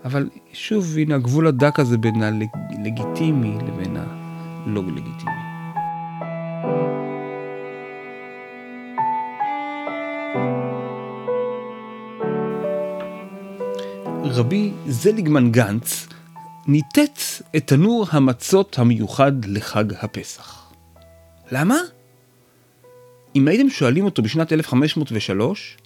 אבל 0.06 0.30
שוב, 0.54 0.97
הנה 0.97 1.15
הגבול 1.15 1.47
הדק 1.47 1.80
הזה 1.80 1.97
בין 1.97 2.23
הלגיטימי 2.23 3.58
לבין 3.67 3.97
הלא 3.97 4.84
לגיטימי. 4.84 5.49
רבי 14.23 14.71
זליגמן 14.88 15.51
גנץ 15.51 16.08
ניתץ 16.67 17.41
את 17.55 17.67
תנור 17.67 18.05
המצות 18.12 18.79
המיוחד 18.79 19.45
לחג 19.45 19.93
הפסח. 19.93 20.71
למה? 21.51 21.77
אם 23.36 23.47
הייתם 23.47 23.69
שואלים 23.69 24.05
אותו 24.05 24.21
בשנת 24.21 24.53
1503, 24.53 25.77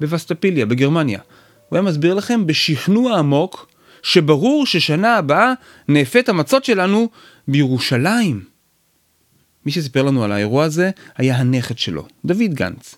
בווסטפיליה, 0.00 0.66
בגרמניה, 0.66 1.20
הוא 1.68 1.76
היה 1.76 1.82
מסביר 1.82 2.14
לכם 2.14 2.46
בשכנוע 2.46 3.18
עמוק 3.18 3.70
שברור 4.02 4.66
ששנה 4.66 5.16
הבאה 5.16 5.52
נאפה 5.88 6.18
את 6.18 6.28
המצות 6.28 6.64
שלנו 6.64 7.08
בירושלים. 7.48 8.44
מי 9.66 9.72
שסיפר 9.72 10.02
לנו 10.02 10.24
על 10.24 10.32
האירוע 10.32 10.64
הזה 10.64 10.90
היה 11.16 11.36
הנכד 11.36 11.78
שלו, 11.78 12.06
דוד 12.24 12.54
גנץ. 12.54 12.94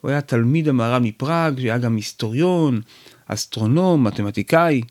הוא 0.00 0.10
היה 0.10 0.20
תלמיד 0.20 0.68
המערב 0.68 1.02
מפראג, 1.02 1.60
שהיה 1.60 1.78
גם 1.78 1.96
היסטוריון, 1.96 2.80
אסטרונום, 3.26 4.04
מתמטיקאי. 4.04 4.82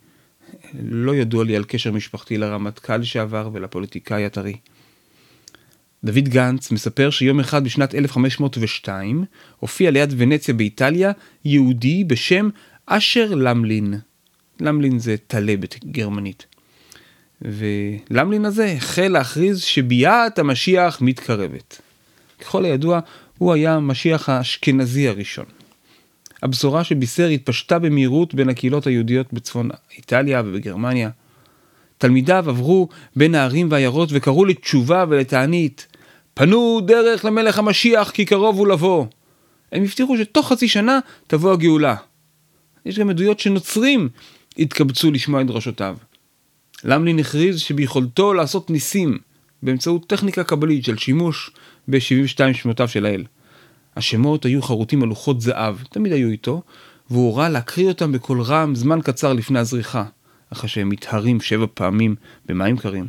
לא 0.83 1.15
ידוע 1.15 1.43
לי 1.43 1.55
על 1.55 1.63
קשר 1.63 1.91
משפחתי 1.91 2.37
לרמטכ"ל 2.37 3.03
שעבר 3.03 3.49
ולפוליטיקאי 3.53 4.25
הטרי. 4.25 4.55
דוד 6.03 6.29
גנץ 6.29 6.71
מספר 6.71 7.09
שיום 7.09 7.39
אחד 7.39 7.63
בשנת 7.63 7.95
1502 7.95 9.25
הופיע 9.59 9.91
ליד 9.91 10.13
ונציה 10.17 10.53
באיטליה 10.53 11.11
יהודי 11.45 12.03
בשם 12.03 12.49
אשר 12.85 13.35
למלין. 13.35 13.93
למלין 14.59 14.99
זה 14.99 15.15
טלה 15.27 15.55
בגרמנית. 15.57 16.45
ולמלין 17.41 18.45
הזה 18.45 18.73
החל 18.77 19.07
להכריז 19.07 19.61
שביאת 19.61 20.39
המשיח 20.39 21.01
מתקרבת. 21.01 21.81
ככל 22.41 22.65
הידוע, 22.65 22.99
הוא 23.37 23.53
היה 23.53 23.75
המשיח 23.75 24.29
האשכנזי 24.29 25.07
הראשון. 25.07 25.45
הבשורה 26.43 26.83
שבישר 26.83 27.27
התפשטה 27.27 27.79
במהירות 27.79 28.33
בין 28.33 28.49
הקהילות 28.49 28.87
היהודיות 28.87 29.33
בצפון 29.33 29.69
איטליה 29.97 30.41
ובגרמניה. 30.45 31.09
תלמידיו 31.97 32.49
עברו 32.49 32.89
בין 33.15 33.35
הערים 33.35 33.67
והעיירות 33.71 34.09
וקראו 34.11 34.45
לתשובה 34.45 35.05
ולתענית. 35.09 35.87
פנו 36.33 36.81
דרך 36.81 37.25
למלך 37.25 37.59
המשיח 37.59 38.11
כי 38.11 38.25
קרוב 38.25 38.57
הוא 38.57 38.67
לבוא. 38.67 39.05
הם 39.71 39.83
הבטיחו 39.83 40.17
שתוך 40.17 40.49
חצי 40.49 40.67
שנה 40.67 40.99
תבוא 41.27 41.53
הגאולה. 41.53 41.95
יש 42.85 42.99
גם 42.99 43.09
עדויות 43.09 43.39
שנוצרים 43.39 44.09
התקבצו 44.59 45.11
לשמוע 45.11 45.41
את 45.41 45.47
דרשותיו. 45.47 45.97
למלין 46.83 47.19
הכריז 47.19 47.59
שביכולתו 47.59 48.33
לעשות 48.33 48.69
ניסים 48.69 49.17
באמצעות 49.63 50.07
טכניקה 50.07 50.43
קבלית 50.43 50.85
של 50.85 50.97
שימוש 50.97 51.51
ב-72 51.87 52.53
שמותיו 52.53 52.87
של 52.87 53.05
האל. 53.05 53.23
השמות 53.95 54.45
היו 54.45 54.61
חרוטים 54.61 55.03
על 55.03 55.09
לוחות 55.09 55.41
זהב, 55.41 55.75
תמיד 55.89 56.13
היו 56.13 56.29
איתו, 56.29 56.61
והוא 57.09 57.25
הורה 57.25 57.49
להקריא 57.49 57.87
אותם 57.87 58.11
בקול 58.11 58.41
רם 58.41 58.75
זמן 58.75 58.99
קצר 59.01 59.33
לפני 59.33 59.59
הזריחה, 59.59 60.03
אחרי 60.49 60.69
שהם 60.69 60.89
מתהרים 60.89 61.41
שבע 61.41 61.65
פעמים 61.73 62.15
במים 62.45 62.77
קרים. 62.77 63.07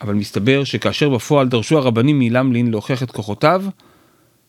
אבל 0.00 0.14
מסתבר 0.14 0.64
שכאשר 0.64 1.08
בפועל 1.08 1.48
דרשו 1.48 1.78
הרבנים 1.78 2.18
מלמלין 2.18 2.70
להוכיח 2.70 3.02
את 3.02 3.10
כוחותיו, 3.10 3.64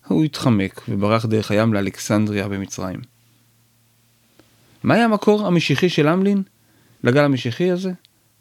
הוא 0.08 0.24
התחמק 0.24 0.82
וברח 0.90 1.26
דרך 1.26 1.52
הים 1.52 1.74
לאלכסנדריה 1.74 2.48
במצרים. 2.48 3.00
מה 4.84 4.94
היה 4.94 5.06
המקור 5.06 5.48
המשיחי 5.48 5.90
של 5.90 6.10
למלין? 6.10 6.44
לגל 7.04 7.24
המשיחי 7.24 7.72
הזה? 7.72 7.92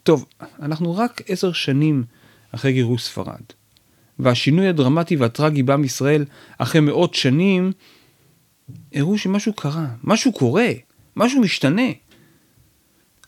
טוב, 0.02 0.26
אנחנו 0.62 0.96
רק 0.96 1.22
עשר 1.28 1.52
שנים 1.52 2.04
אחרי 2.52 2.72
גירוש 2.72 3.04
ספרד. 3.04 3.42
והשינוי 4.18 4.68
הדרמטי 4.68 5.16
והטרגי 5.16 5.62
בעם 5.62 5.84
ישראל 5.84 6.24
אחרי 6.58 6.80
מאות 6.80 7.14
שנים, 7.14 7.72
הראו 8.94 9.18
שמשהו 9.18 9.52
קרה, 9.52 9.86
משהו 10.04 10.32
קורה, 10.32 10.68
משהו 11.16 11.40
משתנה. 11.40 11.90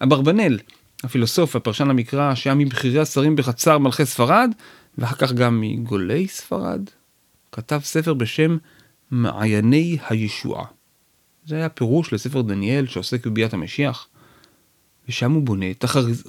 אברבנאל, 0.03 0.59
הפילוסוף 1.05 1.55
והפרשן 1.55 1.90
המקרא, 1.90 2.35
שהיה 2.35 2.55
מבכירי 2.55 3.01
השרים 3.01 3.37
בחצר 3.37 3.79
מלכי 3.79 4.07
ספרד, 4.07 4.51
ואחר 4.98 5.16
כך 5.16 5.33
גם 5.33 5.61
מגולי 5.61 6.29
ספרד, 6.29 6.81
כתב 7.53 7.81
ספר 7.85 8.14
בשם 8.14 8.57
מעייני 9.11 9.98
הישועה. 10.09 10.64
זה 11.46 11.57
היה 11.57 11.68
פירוש 11.68 12.12
לספר 12.12 12.42
דניאל 12.42 12.87
שעוסק 12.87 13.27
בביאת 13.27 13.55
המשיח. 13.55 14.09
ושם 15.09 15.33
הוא 15.33 15.42
בונה 15.42 15.66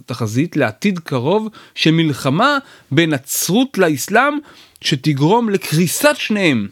תחזית 0.05 0.57
לעתיד 0.57 0.99
קרוב 0.99 1.47
של 1.75 1.91
מלחמה 1.91 2.57
בין 2.91 3.13
נצרות 3.13 3.77
לאסלאם 3.77 4.33
שתגרום 4.81 5.49
לקריסת 5.49 6.15
שניהם. 6.15 6.67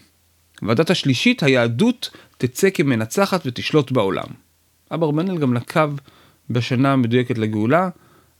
ועדת 0.62 0.90
השלישית, 0.90 1.42
היהדות 1.42 2.10
תצא 2.38 2.70
כמנצחת 2.70 3.42
ותשלוט 3.46 3.92
בעולם. 3.92 4.26
אברבנאל 4.90 5.38
גם 5.38 5.54
נקב 5.54 5.90
בשנה 6.50 6.92
המדויקת 6.92 7.38
לגאולה, 7.38 7.88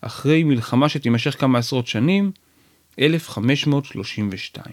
אחרי 0.01 0.45
מלחמה 0.45 0.89
שתימשך 0.89 1.41
כמה 1.41 1.59
עשרות 1.59 1.87
שנים, 1.87 2.33
1532. 2.99 4.73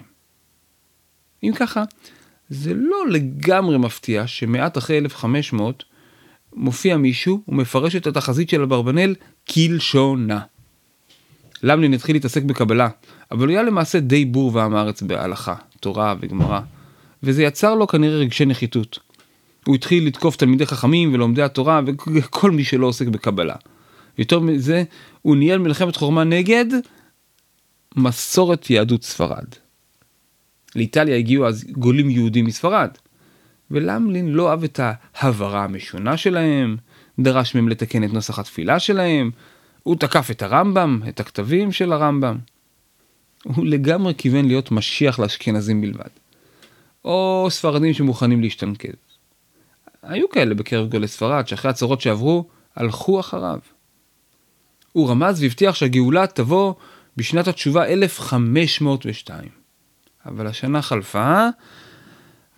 אם 1.43 1.51
ככה, 1.55 1.83
זה 2.49 2.73
לא 2.73 3.07
לגמרי 3.09 3.77
מפתיע 3.77 4.27
שמעט 4.27 4.77
אחרי 4.77 4.97
1500 4.97 5.83
מופיע 6.55 6.97
מישהו 6.97 7.41
ומפרש 7.47 7.95
את 7.95 8.07
התחזית 8.07 8.49
של 8.49 8.61
אברבנאל 8.61 9.15
כלשונה. 9.49 10.39
למלין 11.63 11.93
התחיל 11.93 12.15
להתעסק 12.15 12.43
בקבלה, 12.43 12.89
אבל 13.31 13.47
הוא 13.47 13.51
היה 13.51 13.63
למעשה 13.63 13.99
די 13.99 14.25
בור 14.25 14.55
ועם 14.55 14.75
הארץ 14.75 15.01
בהלכה, 15.01 15.55
תורה 15.79 16.15
וגמרא, 16.21 16.59
וזה 17.23 17.43
יצר 17.43 17.75
לו 17.75 17.87
כנראה 17.87 18.17
רגשי 18.17 18.45
נחיתות. 18.45 18.99
הוא 19.65 19.75
התחיל 19.75 20.07
לתקוף 20.07 20.35
תלמידי 20.35 20.65
חכמים 20.65 21.13
ולומדי 21.13 21.41
התורה 21.41 21.81
וכל 22.15 22.51
מי 22.51 22.63
שלא 22.63 22.87
עוסק 22.87 23.07
בקבלה. 23.07 23.55
יותר 24.17 24.39
מזה, 24.39 24.83
הוא 25.21 25.35
ניהל 25.35 25.59
מלחמת 25.59 25.95
חורמה 25.95 26.23
נגד 26.23 26.65
מסורת 27.95 28.69
יהדות 28.69 29.03
ספרד. 29.03 29.45
לאיטליה 30.75 31.17
הגיעו 31.17 31.47
אז 31.47 31.65
גולים 31.71 32.09
יהודים 32.09 32.45
מספרד. 32.45 32.89
ולמלין 33.71 34.27
לא 34.31 34.49
אהב 34.49 34.63
את 34.63 34.79
ההברה 35.17 35.63
המשונה 35.63 36.17
שלהם, 36.17 36.77
דרש 37.19 37.55
מהם 37.55 37.69
לתקן 37.69 38.03
את 38.03 38.13
נוסח 38.13 38.39
התפילה 38.39 38.79
שלהם, 38.79 39.31
הוא 39.83 39.95
תקף 39.95 40.31
את 40.31 40.41
הרמב"ם, 40.41 41.01
את 41.09 41.19
הכתבים 41.19 41.71
של 41.71 41.93
הרמב"ם. 41.93 42.37
הוא 43.43 43.65
לגמרי 43.65 44.13
כיוון 44.17 44.45
להיות 44.45 44.71
משיח 44.71 45.19
לאשכנזים 45.19 45.81
בלבד. 45.81 46.09
או 47.05 47.47
ספרדים 47.49 47.93
שמוכנים 47.93 48.41
להשתנקז. 48.41 48.95
היו 50.03 50.29
כאלה 50.29 50.55
בקרב 50.55 50.89
גולי 50.89 51.07
ספרד 51.07 51.47
שאחרי 51.47 51.71
הצהרות 51.71 52.01
שעברו, 52.01 52.45
הלכו 52.75 53.19
אחריו. 53.19 53.59
הוא 54.91 55.09
רמז 55.09 55.41
והבטיח 55.41 55.75
שהגאולה 55.75 56.27
תבוא 56.27 56.73
בשנת 57.17 57.47
התשובה 57.47 57.85
1502. 57.85 59.49
אבל 60.25 60.47
השנה 60.47 60.81
חלפה, 60.81 61.47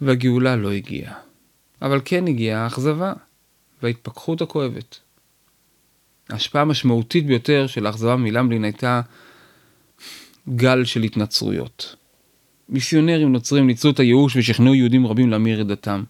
והגאולה 0.01 0.55
לא 0.55 0.71
הגיעה. 0.71 1.26
אבל 1.81 2.01
כן 2.05 2.27
הגיעה 2.27 2.63
האכזבה 2.63 3.13
וההתפכחות 3.83 4.41
הכואבת. 4.41 4.99
ההשפעה 6.29 6.61
המשמעותית 6.61 7.25
ביותר 7.25 7.67
של 7.67 7.85
האכזבה 7.85 8.15
מלמלין 8.15 8.63
הייתה 8.63 9.01
גל 10.55 10.83
של 10.85 11.03
התנצרויות. 11.03 11.95
מיסיונרים 12.69 13.31
נוצרים 13.31 13.67
ניצלו 13.67 13.91
את 13.91 13.99
הייאוש 13.99 14.35
ושכנעו 14.35 14.75
יהודים 14.75 15.07
רבים 15.07 15.29
להמיר 15.29 15.61
את 15.61 15.67
דתם. 15.67 16.03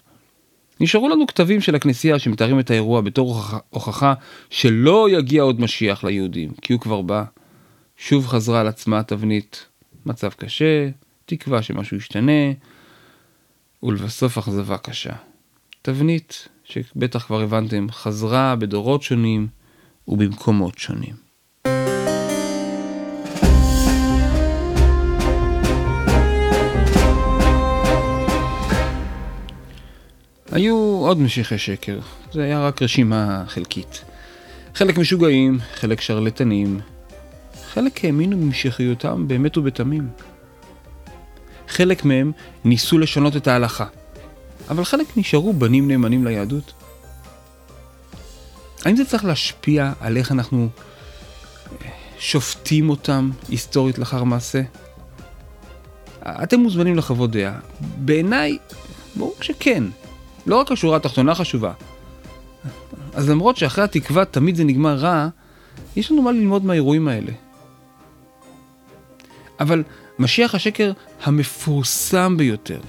נשארו 0.80 1.08
לנו 1.08 1.26
כתבים 1.26 1.60
של 1.60 1.74
הכנסייה 1.74 2.18
שמתארים 2.18 2.60
את 2.60 2.70
האירוע 2.70 3.00
בתור 3.00 3.42
הוכחה 3.70 4.14
שלא 4.50 5.10
יגיע 5.10 5.42
עוד 5.42 5.60
משיח 5.60 6.04
ליהודים, 6.04 6.52
כי 6.62 6.72
הוא 6.72 6.80
כבר 6.80 7.02
בא. 7.02 7.24
שוב 7.96 8.26
חזרה 8.26 8.60
על 8.60 8.68
עצמה 8.68 8.98
התבנית, 8.98 9.66
מצב 10.06 10.28
קשה, 10.28 10.88
תקווה 11.26 11.62
שמשהו 11.62 11.96
ישתנה, 11.96 12.52
ולבסוף 13.82 14.38
אכזבה 14.38 14.78
קשה. 14.78 15.12
תבנית 15.82 16.48
שבטח 16.64 17.26
כבר 17.26 17.40
הבנתם, 17.40 17.86
חזרה 17.90 18.56
בדורות 18.56 19.02
שונים 19.02 19.48
ובמקומות 20.08 20.78
שונים. 20.78 21.28
היו 30.52 30.76
עוד 30.76 31.18
משיחי 31.20 31.58
שקר, 31.58 31.98
זה 32.32 32.44
היה 32.44 32.66
רק 32.66 32.82
רשימה 32.82 33.44
חלקית. 33.46 34.04
חלק 34.74 34.98
משוגעים, 34.98 35.58
חלק 35.74 36.00
שרלטנים, 36.00 36.80
חלק 37.66 38.04
האמינו 38.04 38.36
במשיחיותם 38.36 39.28
באמת 39.28 39.58
ובתמים. 39.58 40.08
חלק 41.68 42.04
מהם 42.04 42.32
ניסו 42.64 42.98
לשנות 42.98 43.36
את 43.36 43.48
ההלכה, 43.48 43.86
אבל 44.70 44.84
חלק 44.84 45.06
נשארו 45.16 45.52
בנים 45.52 45.88
נאמנים 45.88 46.24
ליהדות. 46.24 46.72
האם 48.84 48.96
זה 48.96 49.04
צריך 49.04 49.24
להשפיע 49.24 49.92
על 50.00 50.16
איך 50.16 50.32
אנחנו 50.32 50.68
אה, 51.82 51.90
שופטים 52.18 52.90
אותם 52.90 53.30
היסטורית 53.48 53.98
לאחר 53.98 54.24
מעשה? 54.24 54.62
אתם 56.22 56.60
מוזמנים 56.60 56.96
לחוות 56.96 57.30
דעה. 57.30 57.58
בעיניי, 57.80 58.58
ברור 59.16 59.34
שכן. 59.40 59.84
לא 60.46 60.56
רק 60.56 60.72
השורה 60.72 60.96
התחתונה 60.96 61.34
חשובה. 61.34 61.72
אז 63.14 63.28
למרות 63.28 63.56
שאחרי 63.56 63.84
התקווה 63.84 64.24
תמיד 64.24 64.56
זה 64.56 64.64
נגמר 64.64 64.94
רע, 64.94 65.28
יש 65.96 66.10
לנו 66.10 66.22
מה 66.22 66.32
ללמוד 66.32 66.64
מהאירועים 66.64 67.08
האלה. 67.08 67.32
אבל 69.60 69.82
משיח 70.18 70.54
השקר 70.54 70.92
המפורסם 71.22 72.36
ביותר, 72.36 72.80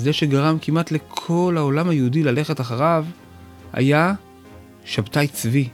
זה 0.00 0.12
שגרם 0.12 0.58
כמעט 0.62 0.90
לכל 0.90 1.54
העולם 1.56 1.88
היהודי 1.88 2.22
ללכת 2.22 2.60
אחריו, 2.60 3.04
היה 3.72 4.14
שבתאי 4.84 5.28
צבי. 5.28 5.68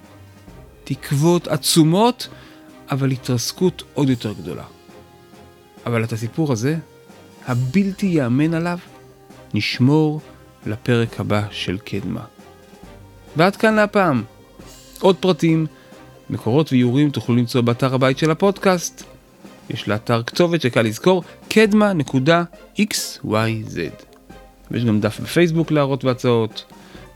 תקוות 0.85 1.49
עצומות, 1.49 2.29
אבל 2.91 3.11
התרסקות 3.11 3.83
עוד 3.95 4.11
יותר 4.11 4.33
גדולה. 4.33 4.65
אבל 5.87 6.05
את 6.05 6.13
הסיפור 6.13 6.53
הזה, 6.53 6.77
הבלתי 7.47 8.07
ייאמן 8.07 8.55
עליו, 8.55 8.79
נשמור 9.55 10.21
לפרק 10.67 11.21
הבא 11.21 11.43
של 11.51 11.79
קדמה. 11.79 12.25
ועד 13.37 13.57
כאן 13.57 13.75
להפעם. 13.75 14.23
עוד 15.01 15.17
פרטים, 15.17 15.67
מקורות 16.31 16.73
ואיורים 16.73 17.11
תוכלו 17.11 17.37
למצוא 17.37 17.61
באתר 17.61 17.95
הבית 17.95 18.19
של 18.19 18.31
הפודקאסט. 18.31 19.03
יש 19.71 19.89
לאתר 19.89 20.23
כתובת 20.23 20.61
שקל 20.61 20.83
לזכור, 20.83 21.25
קדמה.xyz. 21.49 22.77
ויש 24.71 24.85
גם 24.85 25.01
דף 25.01 25.21
בפייסבוק 25.21 25.71
להערות 25.71 26.05
והצעות, 26.05 26.73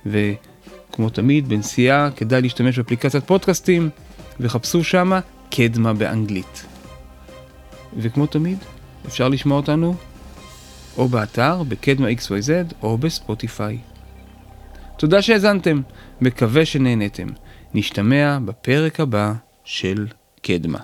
וכמו 0.07 1.11
תמיד, 1.11 1.49
בנסיעה 1.49 2.11
כדאי 2.17 2.43
להשתמש 2.43 2.79
באפליקציית 2.79 3.25
פודקאסטים, 3.25 3.91
וחפשו 4.41 4.85
שמה 4.85 5.21
קדמה 5.51 5.93
באנגלית. 5.93 6.67
וכמו 7.97 8.27
תמיד, 8.27 8.59
אפשר 9.07 9.29
לשמוע 9.29 9.57
אותנו 9.57 9.95
או 10.97 11.09
באתר, 11.09 11.63
בקדמה 11.63 12.09
XYZ, 12.09 12.75
או 12.83 12.99
בספוטיפיי. 12.99 13.79
תודה 14.99 15.23
שהאזנתם, 15.23 15.81
מקווה 16.21 16.65
שנהנתם. 16.65 17.27
נשתמע 17.75 18.39
בפרק 18.45 19.01
הבא 19.01 19.33
של 19.65 20.07
קדמה. 20.43 20.79